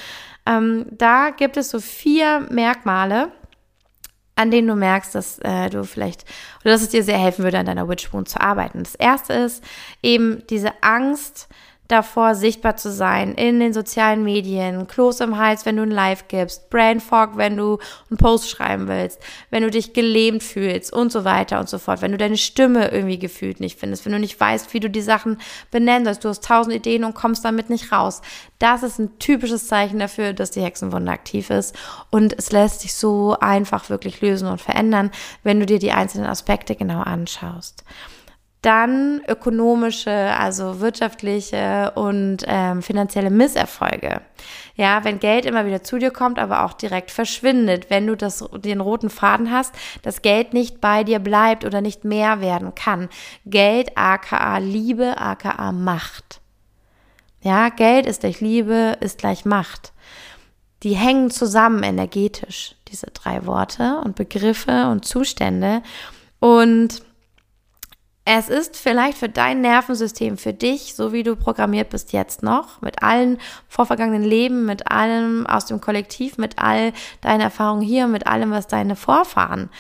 [0.47, 3.31] ähm, da gibt es so vier Merkmale,
[4.37, 6.25] an denen du merkst, dass äh, du vielleicht
[6.61, 8.81] oder dass es dir sehr helfen würde, an deiner Witch Wound zu arbeiten.
[8.83, 9.65] Das erste ist
[10.03, 11.49] eben diese Angst,
[11.89, 16.29] davor, sichtbar zu sein in den sozialen Medien, Kloß im Hals, wenn du ein Live
[16.29, 17.79] gibst, Brain Fog, wenn du
[18.11, 19.21] einen Post schreiben willst,
[19.51, 22.89] wenn du dich gelähmt fühlst und so weiter und so fort, wenn du deine Stimme
[22.89, 25.39] irgendwie gefühlt nicht findest, wenn du nicht weißt, wie du die Sachen
[25.71, 28.23] benennen sollst, du hast tausend Ideen und kommst damit nicht raus.
[28.59, 31.75] Das ist ein typisches Zeichen dafür, dass die Hexenwunde aktiv ist
[32.11, 35.11] und es lässt sich so einfach wirklich lösen und verändern,
[35.43, 37.85] wenn du dir die einzelnen Aspekte genau anschaust.
[38.67, 44.23] Dann ökonomische, also wirtschaftliche und ähm, finanzielle Misserfolge.
[44.75, 48.45] Ja, wenn Geld immer wieder zu dir kommt, aber auch direkt verschwindet, wenn du das,
[48.57, 53.09] den roten Faden hast, dass Geld nicht bei dir bleibt oder nicht mehr werden kann.
[53.45, 56.41] Geld, aka Liebe, aka Macht.
[57.43, 59.93] Ja, Geld ist gleich Liebe, ist gleich Macht.
[60.83, 65.83] Die hängen zusammen energetisch, diese drei Worte und Begriffe und Zustände.
[66.41, 67.06] Und
[68.29, 72.83] es ist vielleicht für dein Nervensystem, für dich, so wie du programmiert bist jetzt noch,
[72.83, 78.27] mit allen vorvergangenen Leben, mit allem aus dem Kollektiv, mit all deinen Erfahrungen hier, mit
[78.27, 79.71] allem, was deine Vorfahren,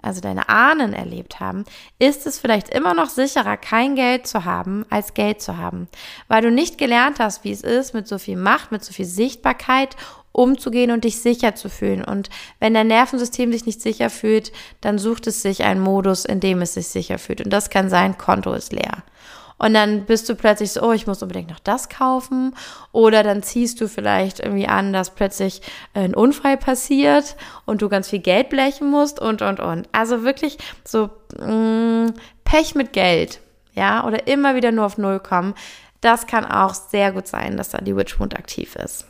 [0.00, 1.64] also deine Ahnen erlebt haben,
[1.98, 5.88] ist es vielleicht immer noch sicherer, kein Geld zu haben, als Geld zu haben.
[6.28, 9.04] Weil du nicht gelernt hast, wie es ist, mit so viel Macht, mit so viel
[9.04, 9.96] Sichtbarkeit
[10.36, 12.04] umzugehen und dich sicher zu fühlen.
[12.04, 12.28] Und
[12.60, 16.60] wenn dein Nervensystem sich nicht sicher fühlt, dann sucht es sich einen Modus, in dem
[16.60, 17.40] es sich sicher fühlt.
[17.40, 19.02] Und das kann sein, Konto ist leer.
[19.58, 22.54] Und dann bist du plötzlich so, oh, ich muss unbedingt noch das kaufen.
[22.92, 25.62] Oder dann ziehst du vielleicht irgendwie an, dass plötzlich
[25.94, 29.88] ein Unfall passiert und du ganz viel Geld blechen musst und, und, und.
[29.92, 33.40] Also wirklich so mh, mm, Pech mit Geld.
[33.72, 35.54] Ja, oder immer wieder nur auf Null kommen.
[36.02, 39.06] Das kann auch sehr gut sein, dass da die Witchwound aktiv ist.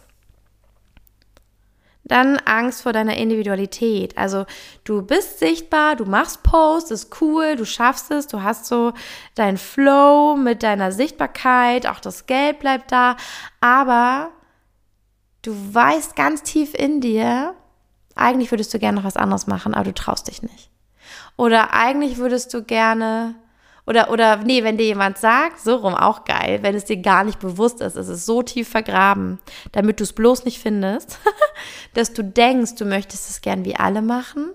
[2.09, 4.17] Dann Angst vor deiner Individualität.
[4.17, 4.47] Also
[4.85, 8.93] du bist sichtbar, du machst Posts, ist cool, du schaffst es, du hast so
[9.35, 13.17] dein Flow mit deiner Sichtbarkeit, auch das Geld bleibt da,
[13.61, 14.31] aber
[15.43, 17.55] du weißt ganz tief in dir,
[18.15, 20.71] eigentlich würdest du gerne noch was anderes machen, aber du traust dich nicht.
[21.37, 23.35] Oder eigentlich würdest du gerne
[23.87, 27.23] oder, oder, nee, wenn dir jemand sagt, so rum auch geil, wenn es dir gar
[27.25, 29.39] nicht bewusst ist, es ist so tief vergraben,
[29.73, 31.19] damit du es bloß nicht findest,
[31.95, 34.51] dass du denkst, du möchtest es gern wie alle machen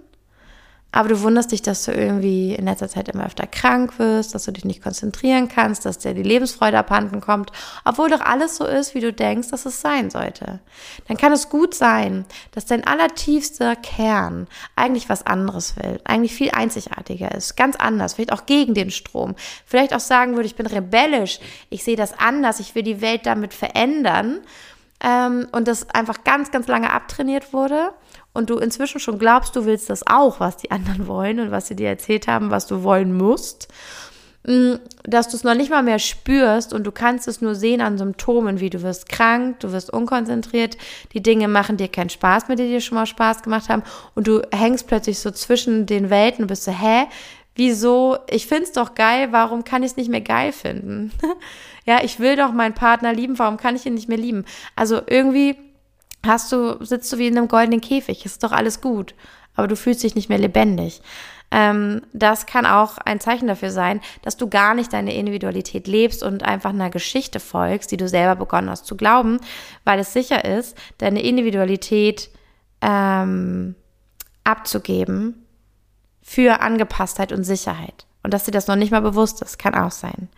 [0.91, 4.43] aber du wunderst dich, dass du irgendwie in letzter Zeit immer öfter krank wirst, dass
[4.43, 7.51] du dich nicht konzentrieren kannst, dass dir die Lebensfreude abhanden kommt,
[7.86, 10.60] obwohl doch alles so ist, wie du denkst, dass es sein sollte.
[11.08, 16.51] Dann kann es gut sein, dass dein allertiefster Kern eigentlich was anderes will, eigentlich viel
[16.51, 20.67] einzigartiger ist, ganz anders, vielleicht auch gegen den Strom, vielleicht auch sagen würde, ich bin
[20.67, 24.39] rebellisch, ich sehe das anders, ich will die Welt damit verändern
[25.01, 27.91] ähm, und das einfach ganz, ganz lange abtrainiert wurde
[28.34, 31.67] und du inzwischen schon glaubst, du willst das auch, was die anderen wollen und was
[31.67, 33.67] sie dir erzählt haben, was du wollen musst,
[34.48, 37.82] mm, dass du es noch nicht mal mehr spürst und du kannst es nur sehen
[37.82, 40.78] an Symptomen, wie du wirst krank, du wirst unkonzentriert,
[41.13, 43.84] die Dinge machen dir keinen Spaß mehr, die dir schon mal Spaß gemacht haben
[44.15, 47.08] und du hängst plötzlich so zwischen den Welten und bist so, hä,
[47.56, 51.12] wieso, ich find's doch geil, warum kann ich es nicht mehr geil finden?
[51.86, 54.46] ja, ich will doch meinen Partner lieben, warum kann ich ihn nicht mehr lieben?
[54.76, 55.58] Also irgendwie
[56.26, 59.16] hast du, sitzt du wie in einem goldenen Käfig, ist doch alles gut,
[59.56, 61.02] aber du fühlst dich nicht mehr lebendig.
[61.52, 66.24] Ähm, das kann auch ein Zeichen dafür sein, dass du gar nicht deine Individualität lebst
[66.24, 69.40] und einfach einer Geschichte folgst, die du selber begonnen hast zu glauben,
[69.84, 72.30] weil es sicher ist, deine Individualität
[72.82, 73.76] ähm,
[74.46, 75.46] abzugeben
[76.22, 78.06] für Angepasstheit und Sicherheit.
[78.24, 80.30] Und dass dir das noch nicht mal bewusst ist, kann auch sein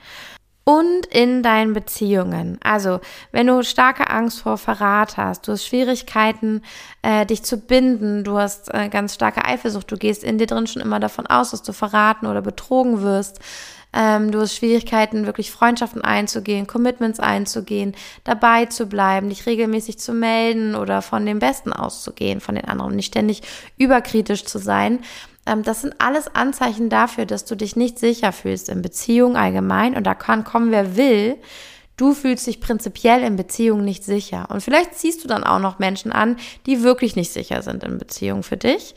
[0.65, 2.57] und in deinen Beziehungen.
[2.63, 6.61] Also, wenn du starke Angst vor Verrat hast, du hast Schwierigkeiten,
[7.01, 10.67] äh, dich zu binden, du hast äh, ganz starke Eifersucht, du gehst in dir drin
[10.67, 13.39] schon immer davon aus, dass du verraten oder betrogen wirst.
[13.95, 20.13] Ähm, du hast Schwierigkeiten, wirklich Freundschaften einzugehen, Commitments einzugehen, dabei zu bleiben, dich regelmäßig zu
[20.13, 23.41] melden oder von dem Besten auszugehen, von den anderen, nicht ständig
[23.77, 24.99] überkritisch zu sein
[25.45, 29.95] das sind alles Anzeichen dafür, dass du dich nicht sicher fühlst in Beziehungen allgemein.
[29.95, 31.37] Und da kann kommen, wer will.
[31.97, 34.47] Du fühlst dich prinzipiell in Beziehungen nicht sicher.
[34.49, 37.97] Und vielleicht ziehst du dann auch noch Menschen an, die wirklich nicht sicher sind in
[37.97, 38.95] Beziehungen für dich.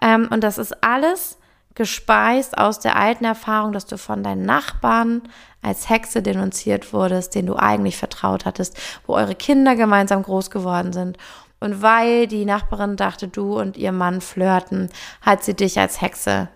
[0.00, 1.38] Ähm, und das ist alles
[1.74, 5.22] gespeist aus der alten Erfahrung, dass du von deinen Nachbarn
[5.62, 10.92] als Hexe denunziert wurdest, den du eigentlich vertraut hattest, wo eure Kinder gemeinsam groß geworden
[10.92, 11.18] sind
[11.60, 14.90] und weil die Nachbarin dachte, du und ihr Mann flirten,
[15.20, 16.48] hat sie dich als Hexe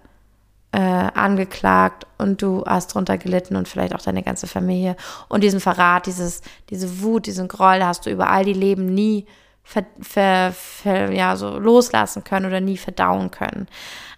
[0.72, 4.96] äh, angeklagt und du hast drunter gelitten und vielleicht auch deine ganze Familie.
[5.28, 9.26] Und diesen Verrat, dieses, diese Wut, diesen Groll hast du über all die Leben nie
[9.62, 13.68] ver, ver, ver, ja, so loslassen können oder nie verdauen können.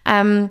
[0.04, 0.50] Ähm,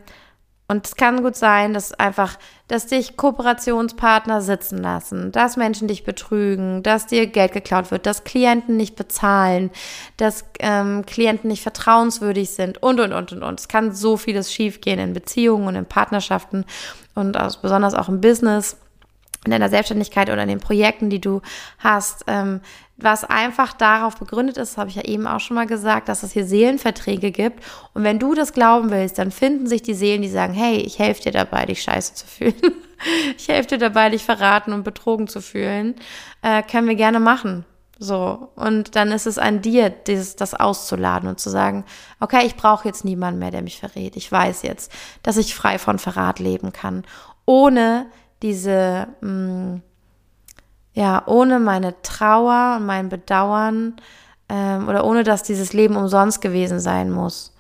[0.68, 6.04] und es kann gut sein, dass einfach, dass dich Kooperationspartner sitzen lassen, dass Menschen dich
[6.06, 9.72] betrügen, dass dir Geld geklaut wird, dass Klienten nicht bezahlen,
[10.18, 13.60] dass ähm, Klienten nicht vertrauenswürdig sind und, und, und, und, und.
[13.60, 16.66] Es kann so vieles schiefgehen in Beziehungen und in Partnerschaften
[17.14, 18.78] und also besonders auch im Business
[19.46, 21.42] in deiner Selbstständigkeit oder in den Projekten, die du
[21.80, 22.62] hast, ähm,
[22.98, 26.32] was einfach darauf begründet ist, habe ich ja eben auch schon mal gesagt, dass es
[26.32, 27.64] hier Seelenverträge gibt.
[27.94, 31.00] Und wenn du das glauben willst, dann finden sich die Seelen, die sagen, hey, ich
[31.00, 32.54] helfe dir dabei, dich scheiße zu fühlen.
[33.38, 35.96] ich helfe dir dabei, dich verraten und betrogen zu fühlen.
[36.44, 37.66] Äh, können wir gerne machen.
[37.98, 38.50] So.
[38.56, 41.86] Und dann ist es an dir, dieses, das auszuladen und zu sagen,
[42.20, 44.16] okay, ich brauche jetzt niemanden mehr, der mich verrät.
[44.16, 44.92] Ich weiß jetzt,
[45.24, 47.04] dass ich frei von Verrat leben kann.
[47.46, 48.06] Ohne
[48.44, 49.82] diese, mh, mm,
[50.94, 53.96] ja, ohne meine Trauer und mein Bedauern
[54.50, 57.52] ähm, oder ohne dass dieses Leben umsonst gewesen sein muss.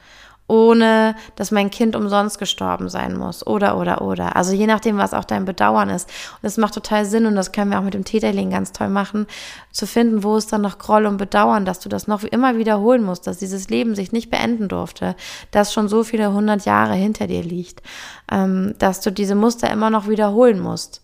[0.45, 3.47] Ohne dass mein Kind umsonst gestorben sein muss.
[3.47, 4.35] Oder, oder, oder.
[4.35, 6.09] Also je nachdem, was auch dein Bedauern ist.
[6.09, 8.89] Und es macht total Sinn, und das können wir auch mit dem Täterling ganz toll
[8.89, 9.25] machen,
[9.71, 13.03] zu finden, wo ist dann noch Groll und Bedauern, dass du das noch immer wiederholen
[13.03, 15.15] musst, dass dieses Leben sich nicht beenden durfte,
[15.51, 17.81] dass schon so viele hundert Jahre hinter dir liegt,
[18.29, 21.02] ähm, dass du diese Muster immer noch wiederholen musst.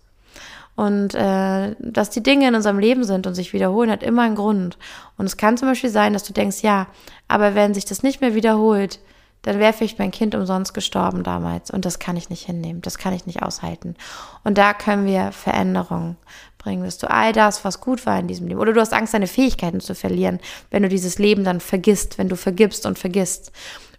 [0.80, 4.36] Und äh, dass die Dinge in unserem Leben sind und sich wiederholen, hat immer einen
[4.36, 4.78] Grund.
[5.18, 6.88] Und es kann zum Beispiel sein, dass du denkst, ja,
[7.28, 9.00] aber wenn sich das nicht mehr wiederholt,
[9.42, 11.72] dann wäre vielleicht mein Kind umsonst gestorben damals.
[11.72, 12.82] Und das kann ich nicht hinnehmen.
[12.82, 13.96] Das kann ich nicht aushalten.
[14.44, 16.18] Und da können wir Veränderungen
[16.58, 19.14] bringen, dass du all das, was gut war in diesem Leben, oder du hast Angst,
[19.14, 20.40] deine Fähigkeiten zu verlieren,
[20.72, 23.52] wenn du dieses Leben dann vergisst, wenn du vergibst und vergisst.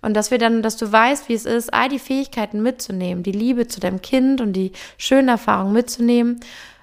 [0.03, 3.33] Und dass wir dann, dass du weißt, wie es ist, all die Fähigkeiten mitzunehmen, die
[3.33, 6.41] Liebe zu deinem Kind und die schönen Erfahrungen mitzunehmen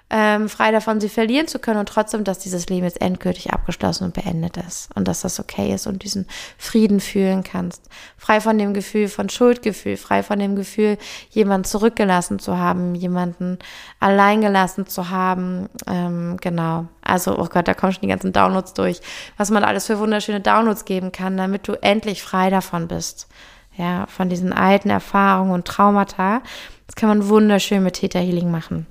[0.10, 4.06] ähm, frei davon, sie verlieren zu können und trotzdem, dass dieses Leben jetzt endgültig abgeschlossen
[4.06, 7.90] und beendet ist und dass das okay ist und diesen Frieden fühlen kannst.
[8.18, 10.98] Frei von dem Gefühl von Schuldgefühl, frei von dem Gefühl,
[11.30, 13.60] jemanden zurückgelassen zu haben, jemanden
[14.00, 15.68] allein gelassen zu haben.
[15.88, 16.86] Ähm, genau.
[17.02, 19.02] Also, oh Gott, da kommen schon die ganzen Downloads durch,
[19.36, 23.28] was man alles für wunderschöne Downloads geben kann, damit du endlich frei davon bist.
[23.76, 26.42] Ja, von diesen alten Erfahrungen und Traumata.
[26.88, 28.88] Das kann man wunderschön mit Theta Healing machen.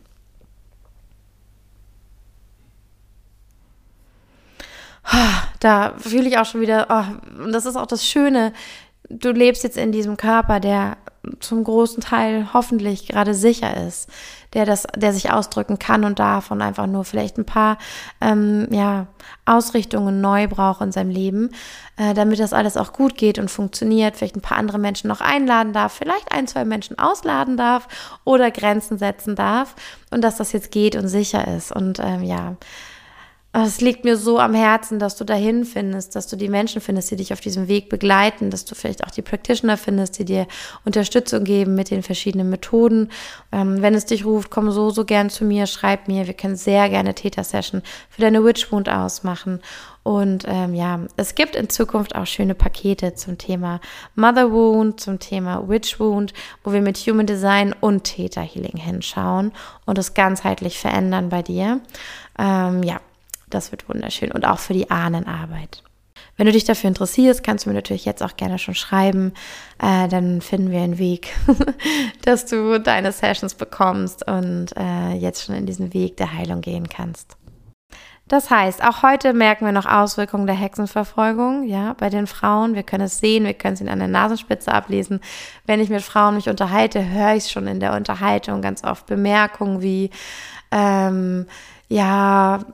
[5.61, 8.53] Da fühle ich auch schon wieder, oh, und das ist auch das Schöne,
[9.09, 10.97] du lebst jetzt in diesem Körper, der
[11.41, 14.09] zum großen Teil hoffentlich gerade sicher ist,
[14.53, 17.79] der das, der sich ausdrücken kann und darf und einfach nur vielleicht ein paar
[18.21, 19.09] ähm, ja,
[19.45, 21.51] Ausrichtungen neu braucht in seinem Leben,
[21.97, 25.21] äh, damit das alles auch gut geht und funktioniert, vielleicht ein paar andere Menschen noch
[25.21, 27.89] einladen darf, vielleicht ein, zwei Menschen ausladen darf
[28.25, 29.75] oder Grenzen setzen darf
[30.11, 31.73] und dass das jetzt geht und sicher ist.
[31.73, 32.57] Und ähm, ja,
[33.65, 37.11] es liegt mir so am Herzen, dass du dahin findest, dass du die Menschen findest,
[37.11, 40.47] die dich auf diesem Weg begleiten, dass du vielleicht auch die Practitioner findest, die dir
[40.85, 43.11] Unterstützung geben mit den verschiedenen Methoden.
[43.53, 46.27] Ähm, wenn es dich ruft, komm so, so gern zu mir, schreib mir.
[46.27, 49.61] Wir können sehr gerne Täter-Session für deine Witch Wound ausmachen.
[50.03, 53.81] Und ähm, ja, es gibt in Zukunft auch schöne Pakete zum Thema
[54.15, 59.53] Mother Wound, zum Thema Witch Wound, wo wir mit Human Design und Täter Healing hinschauen
[59.85, 61.81] und es ganzheitlich verändern bei dir.
[62.39, 63.01] Ähm, ja,
[63.57, 65.83] das wird wunderschön und auch für die Ahnenarbeit.
[66.37, 69.33] Wenn du dich dafür interessierst, kannst du mir natürlich jetzt auch gerne schon schreiben.
[69.83, 71.35] Äh, dann finden wir einen Weg,
[72.25, 76.89] dass du deine Sessions bekommst und äh, jetzt schon in diesen Weg der Heilung gehen
[76.89, 77.37] kannst.
[78.29, 82.75] Das heißt, auch heute merken wir noch Auswirkungen der Hexenverfolgung, ja, bei den Frauen.
[82.75, 85.21] Wir können es sehen, wir können es in einer Nasenspitze ablesen.
[85.65, 89.07] Wenn ich mit Frauen mich unterhalte, höre ich es schon in der Unterhaltung ganz oft
[89.07, 90.11] Bemerkungen wie,
[90.73, 91.47] ähm,
[91.89, 92.65] ja,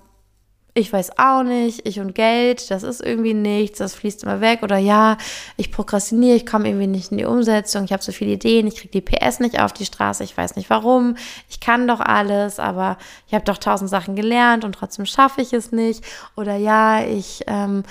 [0.74, 4.62] ich weiß auch nicht, ich und Geld, das ist irgendwie nichts, das fließt immer weg.
[4.62, 5.18] Oder ja,
[5.58, 8.76] ich prokrastiniere, ich komme irgendwie nicht in die Umsetzung, ich habe so viele Ideen, ich
[8.76, 11.16] kriege die PS nicht auf die Straße, ich weiß nicht warum,
[11.50, 12.96] ich kann doch alles, aber
[13.28, 16.04] ich habe doch tausend Sachen gelernt und trotzdem schaffe ich es nicht.
[16.36, 17.82] Oder ja, ich ähm,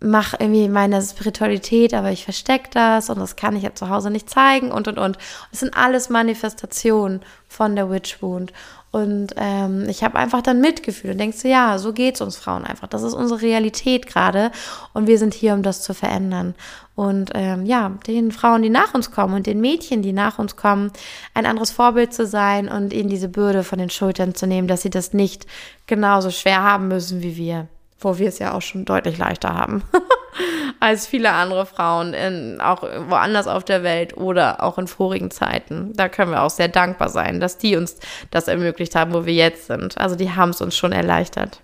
[0.00, 4.10] mache irgendwie meine Spiritualität, aber ich verstecke das und das kann ich ja zu Hause
[4.10, 5.18] nicht zeigen und und und.
[5.50, 8.52] Das sind alles Manifestationen von der Witch Wound.
[8.92, 12.64] Und ähm, ich habe einfach dann Mitgefühl und denkst so, ja, so geht's uns Frauen
[12.64, 12.88] einfach.
[12.88, 14.50] Das ist unsere Realität gerade
[14.94, 16.54] und wir sind hier, um das zu verändern.
[16.96, 20.56] Und ähm, ja, den Frauen, die nach uns kommen und den Mädchen, die nach uns
[20.56, 20.90] kommen,
[21.34, 24.82] ein anderes Vorbild zu sein und ihnen diese Bürde von den Schultern zu nehmen, dass
[24.82, 25.46] sie das nicht
[25.86, 27.68] genauso schwer haben müssen wie wir
[28.00, 29.82] wo wir es ja auch schon deutlich leichter haben
[30.80, 35.92] als viele andere Frauen, in, auch woanders auf der Welt oder auch in vorigen Zeiten.
[35.94, 37.98] Da können wir auch sehr dankbar sein, dass die uns
[38.30, 39.98] das ermöglicht haben, wo wir jetzt sind.
[39.98, 41.60] Also die haben es uns schon erleichtert.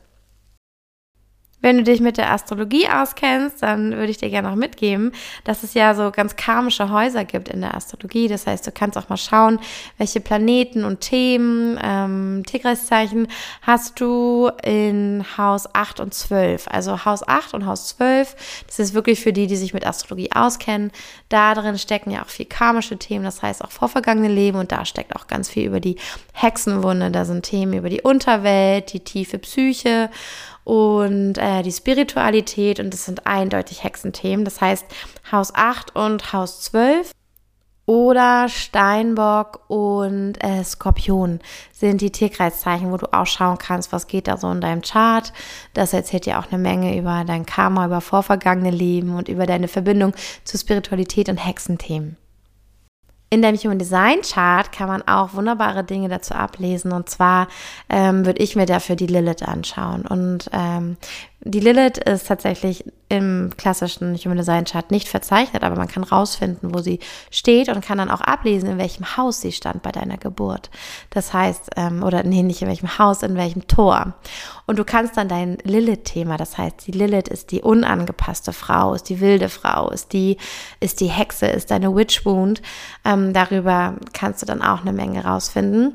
[1.63, 5.13] Wenn du dich mit der Astrologie auskennst, dann würde ich dir gerne noch mitgeben,
[5.45, 8.29] dass es ja so ganz karmische Häuser gibt in der Astrologie.
[8.29, 9.59] Das heißt, du kannst auch mal schauen,
[9.97, 13.29] welche Planeten und Themen, ähm, Tierkreiszeichen
[13.63, 16.69] hast du in Haus 8 und 12.
[16.69, 20.33] Also Haus 8 und Haus 12, das ist wirklich für die, die sich mit Astrologie
[20.33, 20.93] auskennen.
[21.31, 24.85] Da drin stecken ja auch viel karmische Themen, das heißt auch vorvergangene Leben und da
[24.85, 25.97] steckt auch ganz viel über die
[26.35, 27.11] Hexenwunde.
[27.11, 30.11] Da sind Themen über die Unterwelt, die tiefe Psyche
[30.67, 34.45] und äh, die Spiritualität und das sind eindeutig Hexenthemen.
[34.45, 34.85] Das heißt
[35.31, 37.12] Haus 8 und Haus 12
[37.87, 41.39] oder Steinbock und äh, Skorpion
[41.73, 45.33] sind die Tierkreiszeichen, wo du auch schauen kannst, was geht da so in deinem Chart.
[45.73, 49.69] Das erzählt dir auch eine Menge über dein Karma, über vorvergangene Leben und über deine
[49.69, 52.17] Verbindung zu Spiritualität und Hexenthemen.
[53.37, 56.91] In dem Human Design Chart kann man auch wunderbare Dinge dazu ablesen.
[56.91, 57.49] Und zwar
[57.91, 60.07] ähm, würde ich mir dafür die Lilith anschauen.
[60.07, 60.97] Und ähm,
[61.49, 66.75] die Lilith ist tatsächlich im klassischen Human Design Chart nicht verzeichnet, aber man kann rausfinden,
[66.75, 66.99] wo sie
[67.31, 70.71] steht und kann dann auch ablesen, in welchem Haus sie stand bei deiner Geburt.
[71.11, 74.15] Das heißt, ähm, oder nee, nicht in welchem Haus, in welchem Tor.
[74.67, 79.09] Und du kannst dann dein Lilith-Thema, das heißt, die Lilith ist die unangepasste Frau, ist
[79.09, 80.39] die wilde Frau, ist die,
[80.81, 82.61] ist die Hexe, ist deine Witch Wound.
[83.05, 85.95] Ähm, darüber kannst du dann auch eine Menge rausfinden.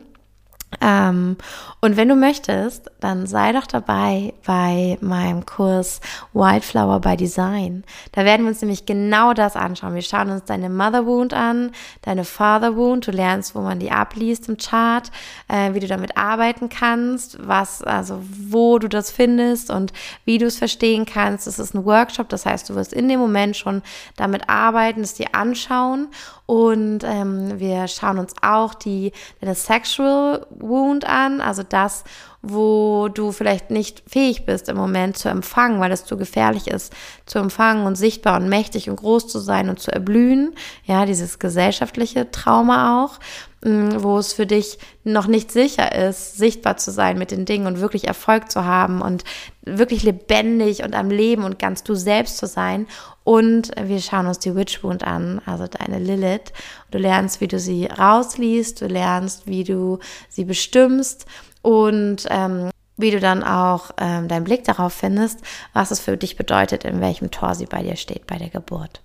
[0.79, 1.37] Ähm,
[1.81, 5.99] und wenn du möchtest, dann sei doch dabei bei meinem Kurs
[6.33, 7.83] Wildflower by Design.
[8.13, 9.95] Da werden wir uns nämlich genau das anschauen.
[9.95, 11.71] Wir schauen uns deine Mother Wound an,
[12.03, 13.07] deine Father Wound.
[13.07, 15.11] Du lernst, wo man die abliest im Chart,
[15.47, 19.91] äh, wie du damit arbeiten kannst, was, also wo du das findest und
[20.23, 21.47] wie du es verstehen kannst.
[21.47, 23.81] Es ist ein Workshop, das heißt, du wirst in dem Moment schon
[24.15, 26.07] damit arbeiten, es dir anschauen
[26.51, 32.03] und ähm, wir schauen uns auch die, deine Sexual Wound an, also das,
[32.41, 36.91] wo du vielleicht nicht fähig bist im Moment zu empfangen, weil es zu gefährlich ist,
[37.25, 40.53] zu empfangen und sichtbar und mächtig und groß zu sein und zu erblühen.
[40.83, 43.19] Ja, dieses gesellschaftliche Trauma auch,
[43.63, 47.79] wo es für dich noch nicht sicher ist, sichtbar zu sein mit den Dingen und
[47.79, 49.23] wirklich Erfolg zu haben und
[49.61, 52.87] wirklich lebendig und am Leben und ganz du selbst zu sein.
[53.23, 56.53] Und wir schauen uns die Witch Wound an, also deine Lilith.
[56.89, 61.27] Du lernst, wie du sie rausliest, du lernst, wie du sie bestimmst
[61.61, 65.39] und ähm, wie du dann auch ähm, deinen Blick darauf findest,
[65.73, 69.01] was es für dich bedeutet, in welchem Tor sie bei dir steht bei der Geburt.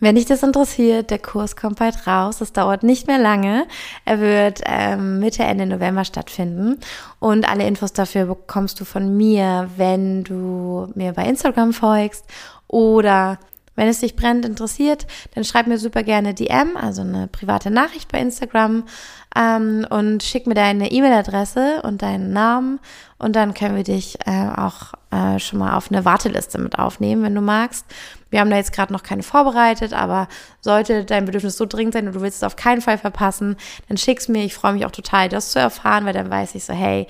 [0.00, 2.40] Wenn dich das interessiert, der Kurs kommt bald raus.
[2.40, 3.66] Es dauert nicht mehr lange.
[4.06, 6.80] Er wird ähm, Mitte, Ende November stattfinden.
[7.18, 12.24] Und alle Infos dafür bekommst du von mir, wenn du mir bei Instagram folgst
[12.66, 13.38] oder
[13.76, 18.12] wenn es dich brennend interessiert, dann schreib mir super gerne DM, also eine private Nachricht
[18.12, 18.84] bei Instagram
[19.36, 22.80] ähm, und schick mir deine E-Mail-Adresse und deinen Namen
[23.18, 27.22] und dann können wir dich äh, auch äh, schon mal auf eine Warteliste mit aufnehmen,
[27.22, 27.84] wenn du magst.
[28.30, 30.28] Wir haben da jetzt gerade noch keine vorbereitet, aber
[30.60, 33.56] sollte dein Bedürfnis so dringend sein und du willst es auf keinen Fall verpassen,
[33.88, 34.44] dann schick's mir.
[34.44, 37.06] Ich freue mich auch total, das zu erfahren, weil dann weiß ich so, hey,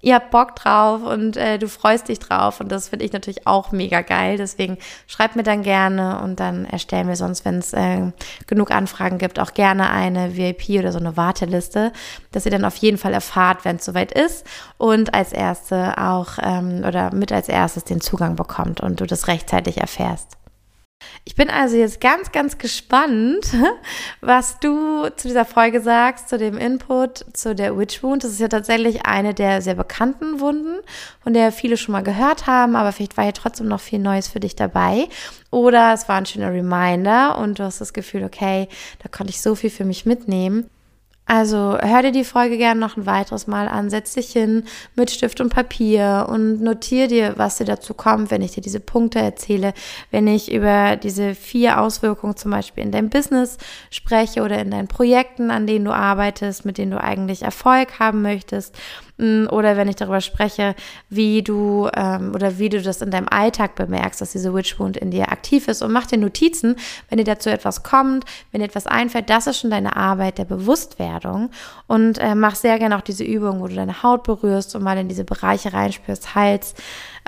[0.00, 3.46] ihr habt Bock drauf und äh, du freust dich drauf und das finde ich natürlich
[3.46, 4.36] auch mega geil.
[4.36, 8.12] Deswegen schreibt mir dann gerne und dann erstellen wir sonst, wenn es äh,
[8.46, 11.92] genug Anfragen gibt, auch gerne eine VIP oder so eine Warteliste,
[12.32, 14.46] dass ihr dann auf jeden Fall erfahrt, wenn es soweit ist
[14.78, 19.28] und als erste auch ähm, oder mit als erstes den Zugang bekommt und du das
[19.28, 20.39] rechtzeitig erfährst.
[21.24, 23.54] Ich bin also jetzt ganz, ganz gespannt,
[24.20, 28.24] was du zu dieser Folge sagst, zu dem Input, zu der Witch Wound.
[28.24, 30.80] Das ist ja tatsächlich eine der sehr bekannten Wunden,
[31.22, 34.28] von der viele schon mal gehört haben, aber vielleicht war ja trotzdem noch viel Neues
[34.28, 35.08] für dich dabei.
[35.50, 38.68] Oder es war ein schöner Reminder und du hast das Gefühl, okay,
[39.02, 40.70] da konnte ich so viel für mich mitnehmen.
[41.26, 44.64] Also hör dir die Folge gerne noch ein weiteres Mal an, setz dich hin
[44.96, 48.80] mit Stift und Papier und notier dir, was dir dazu kommt, wenn ich dir diese
[48.80, 49.72] Punkte erzähle,
[50.10, 53.58] wenn ich über diese vier Auswirkungen zum Beispiel in deinem Business
[53.90, 58.22] spreche oder in deinen Projekten, an denen du arbeitest, mit denen du eigentlich Erfolg haben
[58.22, 58.76] möchtest
[59.50, 60.74] oder wenn ich darüber spreche,
[61.08, 65.10] wie du ähm, oder wie du das in deinem Alltag bemerkst, dass diese Witchwound in
[65.10, 66.76] dir aktiv ist und mach dir Notizen,
[67.08, 70.44] wenn dir dazu etwas kommt, wenn dir etwas einfällt, das ist schon deine Arbeit der
[70.44, 71.50] Bewusstwerdung
[71.86, 74.98] und äh, mach sehr gerne auch diese Übung, wo du deine Haut berührst und mal
[74.98, 76.74] in diese Bereiche reinspürst, Hals,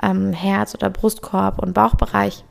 [0.01, 2.43] ähm, Herz oder Brustkorb und Bauchbereich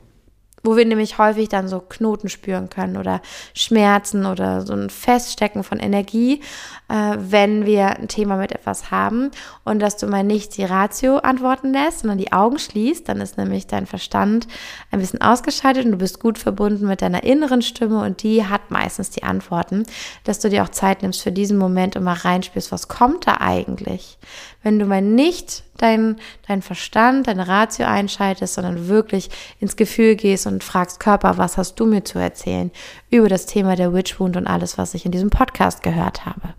[0.63, 3.21] wo wir nämlich häufig dann so Knoten spüren können oder
[3.55, 6.41] Schmerzen oder so ein Feststecken von Energie,
[6.89, 9.31] äh, wenn wir ein Thema mit etwas haben
[9.65, 13.39] und dass du mal nicht die Ratio antworten lässt, sondern die Augen schließt, dann ist
[13.39, 14.47] nämlich dein Verstand
[14.91, 18.71] ein bisschen ausgeschaltet und du bist gut verbunden mit deiner inneren Stimme und die hat
[18.71, 19.85] meistens die Antworten,
[20.25, 23.39] dass du dir auch Zeit nimmst für diesen Moment und mal reinspürst, was kommt da
[23.41, 24.19] eigentlich?
[24.63, 30.47] Wenn du mal nicht dein, dein Verstand, deine Ratio einschaltest, sondern wirklich ins Gefühl gehst
[30.47, 32.71] und fragst, Körper, was hast du mir zu erzählen
[33.11, 36.55] über das Thema der Witch Wound und alles, was ich in diesem Podcast gehört habe.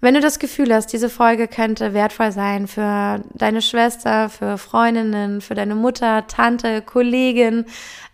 [0.00, 5.40] Wenn du das Gefühl hast, diese Folge könnte wertvoll sein für deine Schwester, für Freundinnen,
[5.40, 7.64] für deine Mutter, Tante, Kollegin,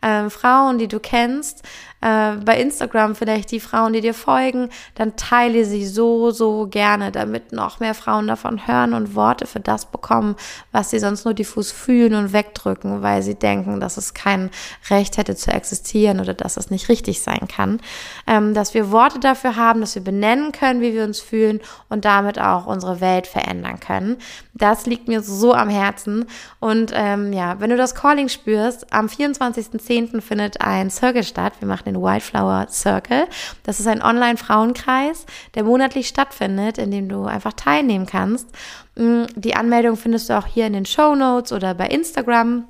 [0.00, 1.64] äh, Frauen, die du kennst,
[2.02, 7.12] äh, bei Instagram vielleicht die Frauen, die dir folgen, dann teile sie so, so gerne,
[7.12, 10.36] damit noch mehr Frauen davon hören und Worte für das bekommen,
[10.72, 14.50] was sie sonst nur diffus fühlen und wegdrücken, weil sie denken, dass es kein
[14.90, 17.80] Recht hätte zu existieren oder dass es nicht richtig sein kann.
[18.26, 22.04] Ähm, dass wir Worte dafür haben, dass wir benennen können, wie wir uns fühlen und
[22.04, 24.16] damit auch unsere Welt verändern können.
[24.54, 26.26] Das liegt mir so am Herzen.
[26.58, 30.20] Und ähm, ja, wenn du das Calling spürst, am 24.10.
[30.20, 31.54] findet ein Circle statt.
[31.60, 33.26] Wir machen den Wildflower Circle.
[33.62, 38.48] Das ist ein Online-Frauenkreis, der monatlich stattfindet, in dem du einfach teilnehmen kannst.
[38.96, 42.64] Mm, die Anmeldung findest du auch hier in den Show Notes oder bei Instagram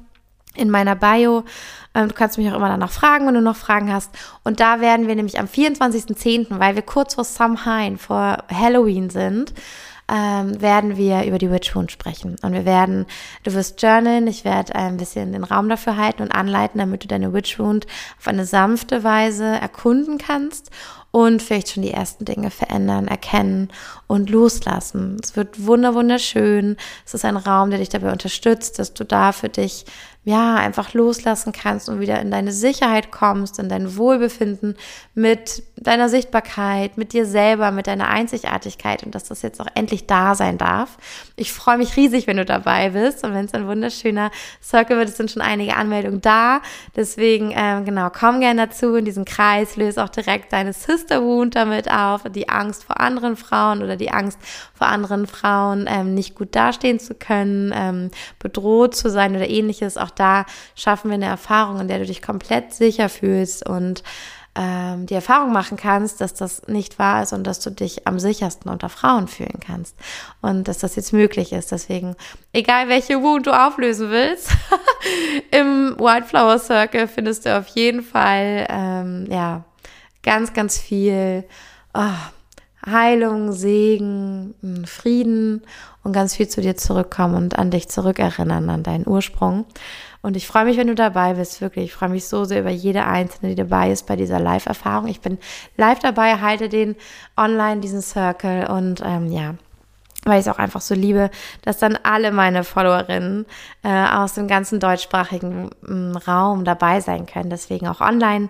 [0.55, 1.45] in meiner Bio.
[1.95, 4.11] Ähm, du kannst mich auch immer danach fragen, wenn du noch Fragen hast.
[4.45, 9.53] Und da werden wir nämlich am 24.10., weil wir kurz vor Samhain, vor Halloween sind,
[10.13, 12.37] ähm, werden wir über die Witch Wound sprechen.
[12.43, 13.07] Und wir werden,
[13.45, 17.09] du wirst journalen, ich werde ein bisschen den Raum dafür halten und anleiten, damit du
[17.09, 17.87] deine Witch Wound
[18.19, 20.71] auf eine sanfte Weise erkunden kannst
[21.13, 23.71] und vielleicht schon die ersten Dinge verändern, erkennen
[24.07, 25.19] und loslassen.
[25.23, 26.77] Es wird wunder wunderschön.
[27.07, 29.87] Es ist ein Raum, der dich dabei unterstützt, dass du da für dich
[30.25, 34.77] ja, einfach loslassen kannst und wieder in deine Sicherheit kommst, in dein Wohlbefinden
[35.15, 40.07] mit deiner Sichtbarkeit, mit dir selber, mit deiner Einzigartigkeit und dass das jetzt auch endlich
[40.07, 40.97] da sein darf.
[41.35, 44.31] Ich freue mich riesig, wenn du dabei bist und wenn es ein wunderschöner
[44.63, 46.61] Circle wird, es sind schon einige Anmeldungen da.
[46.95, 51.57] Deswegen, ähm, genau, komm gerne dazu in diesen Kreis, löse auch direkt deine Sister Wound
[51.57, 54.39] damit auf, die Angst vor anderen Frauen oder die Angst
[54.73, 59.97] vor anderen Frauen, ähm, nicht gut dastehen zu können, ähm, bedroht zu sein oder ähnliches.
[59.97, 64.03] Auch da schaffen wir eine Erfahrung, in der du dich komplett sicher fühlst und
[64.55, 68.19] ähm, die Erfahrung machen kannst, dass das nicht wahr ist und dass du dich am
[68.19, 69.97] sichersten unter Frauen fühlen kannst
[70.43, 71.73] und dass das jetzt möglich ist.
[71.73, 72.17] Deswegen,
[72.53, 74.51] egal welche Wound du auflösen willst,
[75.51, 79.65] im Wildflower Circle findest du auf jeden Fall ähm, ja
[80.23, 81.45] ganz, ganz viel
[81.95, 82.01] oh,
[82.85, 84.55] Heilung, Segen,
[84.87, 85.63] Frieden
[86.03, 89.67] und ganz viel zu dir zurückkommen und an dich zurückerinnern, an deinen Ursprung.
[90.23, 91.87] Und ich freue mich, wenn du dabei bist, wirklich.
[91.87, 95.09] Ich freue mich so sehr über jede Einzelne, die dabei ist bei dieser Live-Erfahrung.
[95.09, 95.39] Ich bin
[95.77, 96.97] live dabei, halte den
[97.37, 99.55] online, diesen Circle und ähm, ja,
[100.25, 101.31] weil ich es auch einfach so liebe,
[101.63, 103.47] dass dann alle meine Followerinnen
[103.83, 107.51] äh, aus dem ganzen deutschsprachigen äh, Raum dabei sein können.
[107.51, 108.49] Deswegen auch online.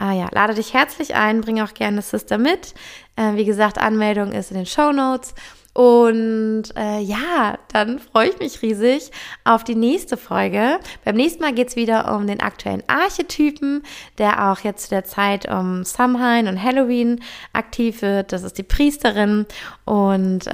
[0.00, 2.74] Äh, ja, lade dich herzlich ein, bring auch gerne Sister mit.
[3.16, 5.34] Äh, wie gesagt, Anmeldung ist in den Show Notes.
[5.72, 9.12] Und äh, ja, dann freue ich mich riesig
[9.44, 10.80] auf die nächste Folge.
[11.04, 13.82] Beim nächsten Mal geht es wieder um den aktuellen Archetypen,
[14.18, 17.22] der auch jetzt zu der Zeit um Samhain und Halloween
[17.52, 18.32] aktiv wird.
[18.32, 19.46] Das ist die Priesterin.
[19.84, 20.50] Und äh,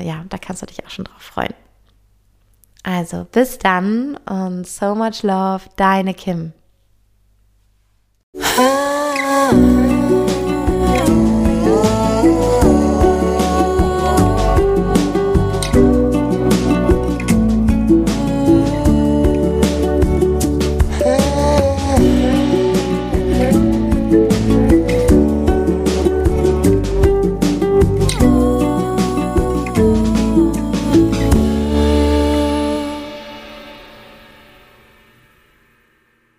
[0.00, 1.54] ja, da kannst du dich auch schon drauf freuen.
[2.82, 6.52] Also bis dann und so much love, deine Kim.
[8.36, 8.78] 啊。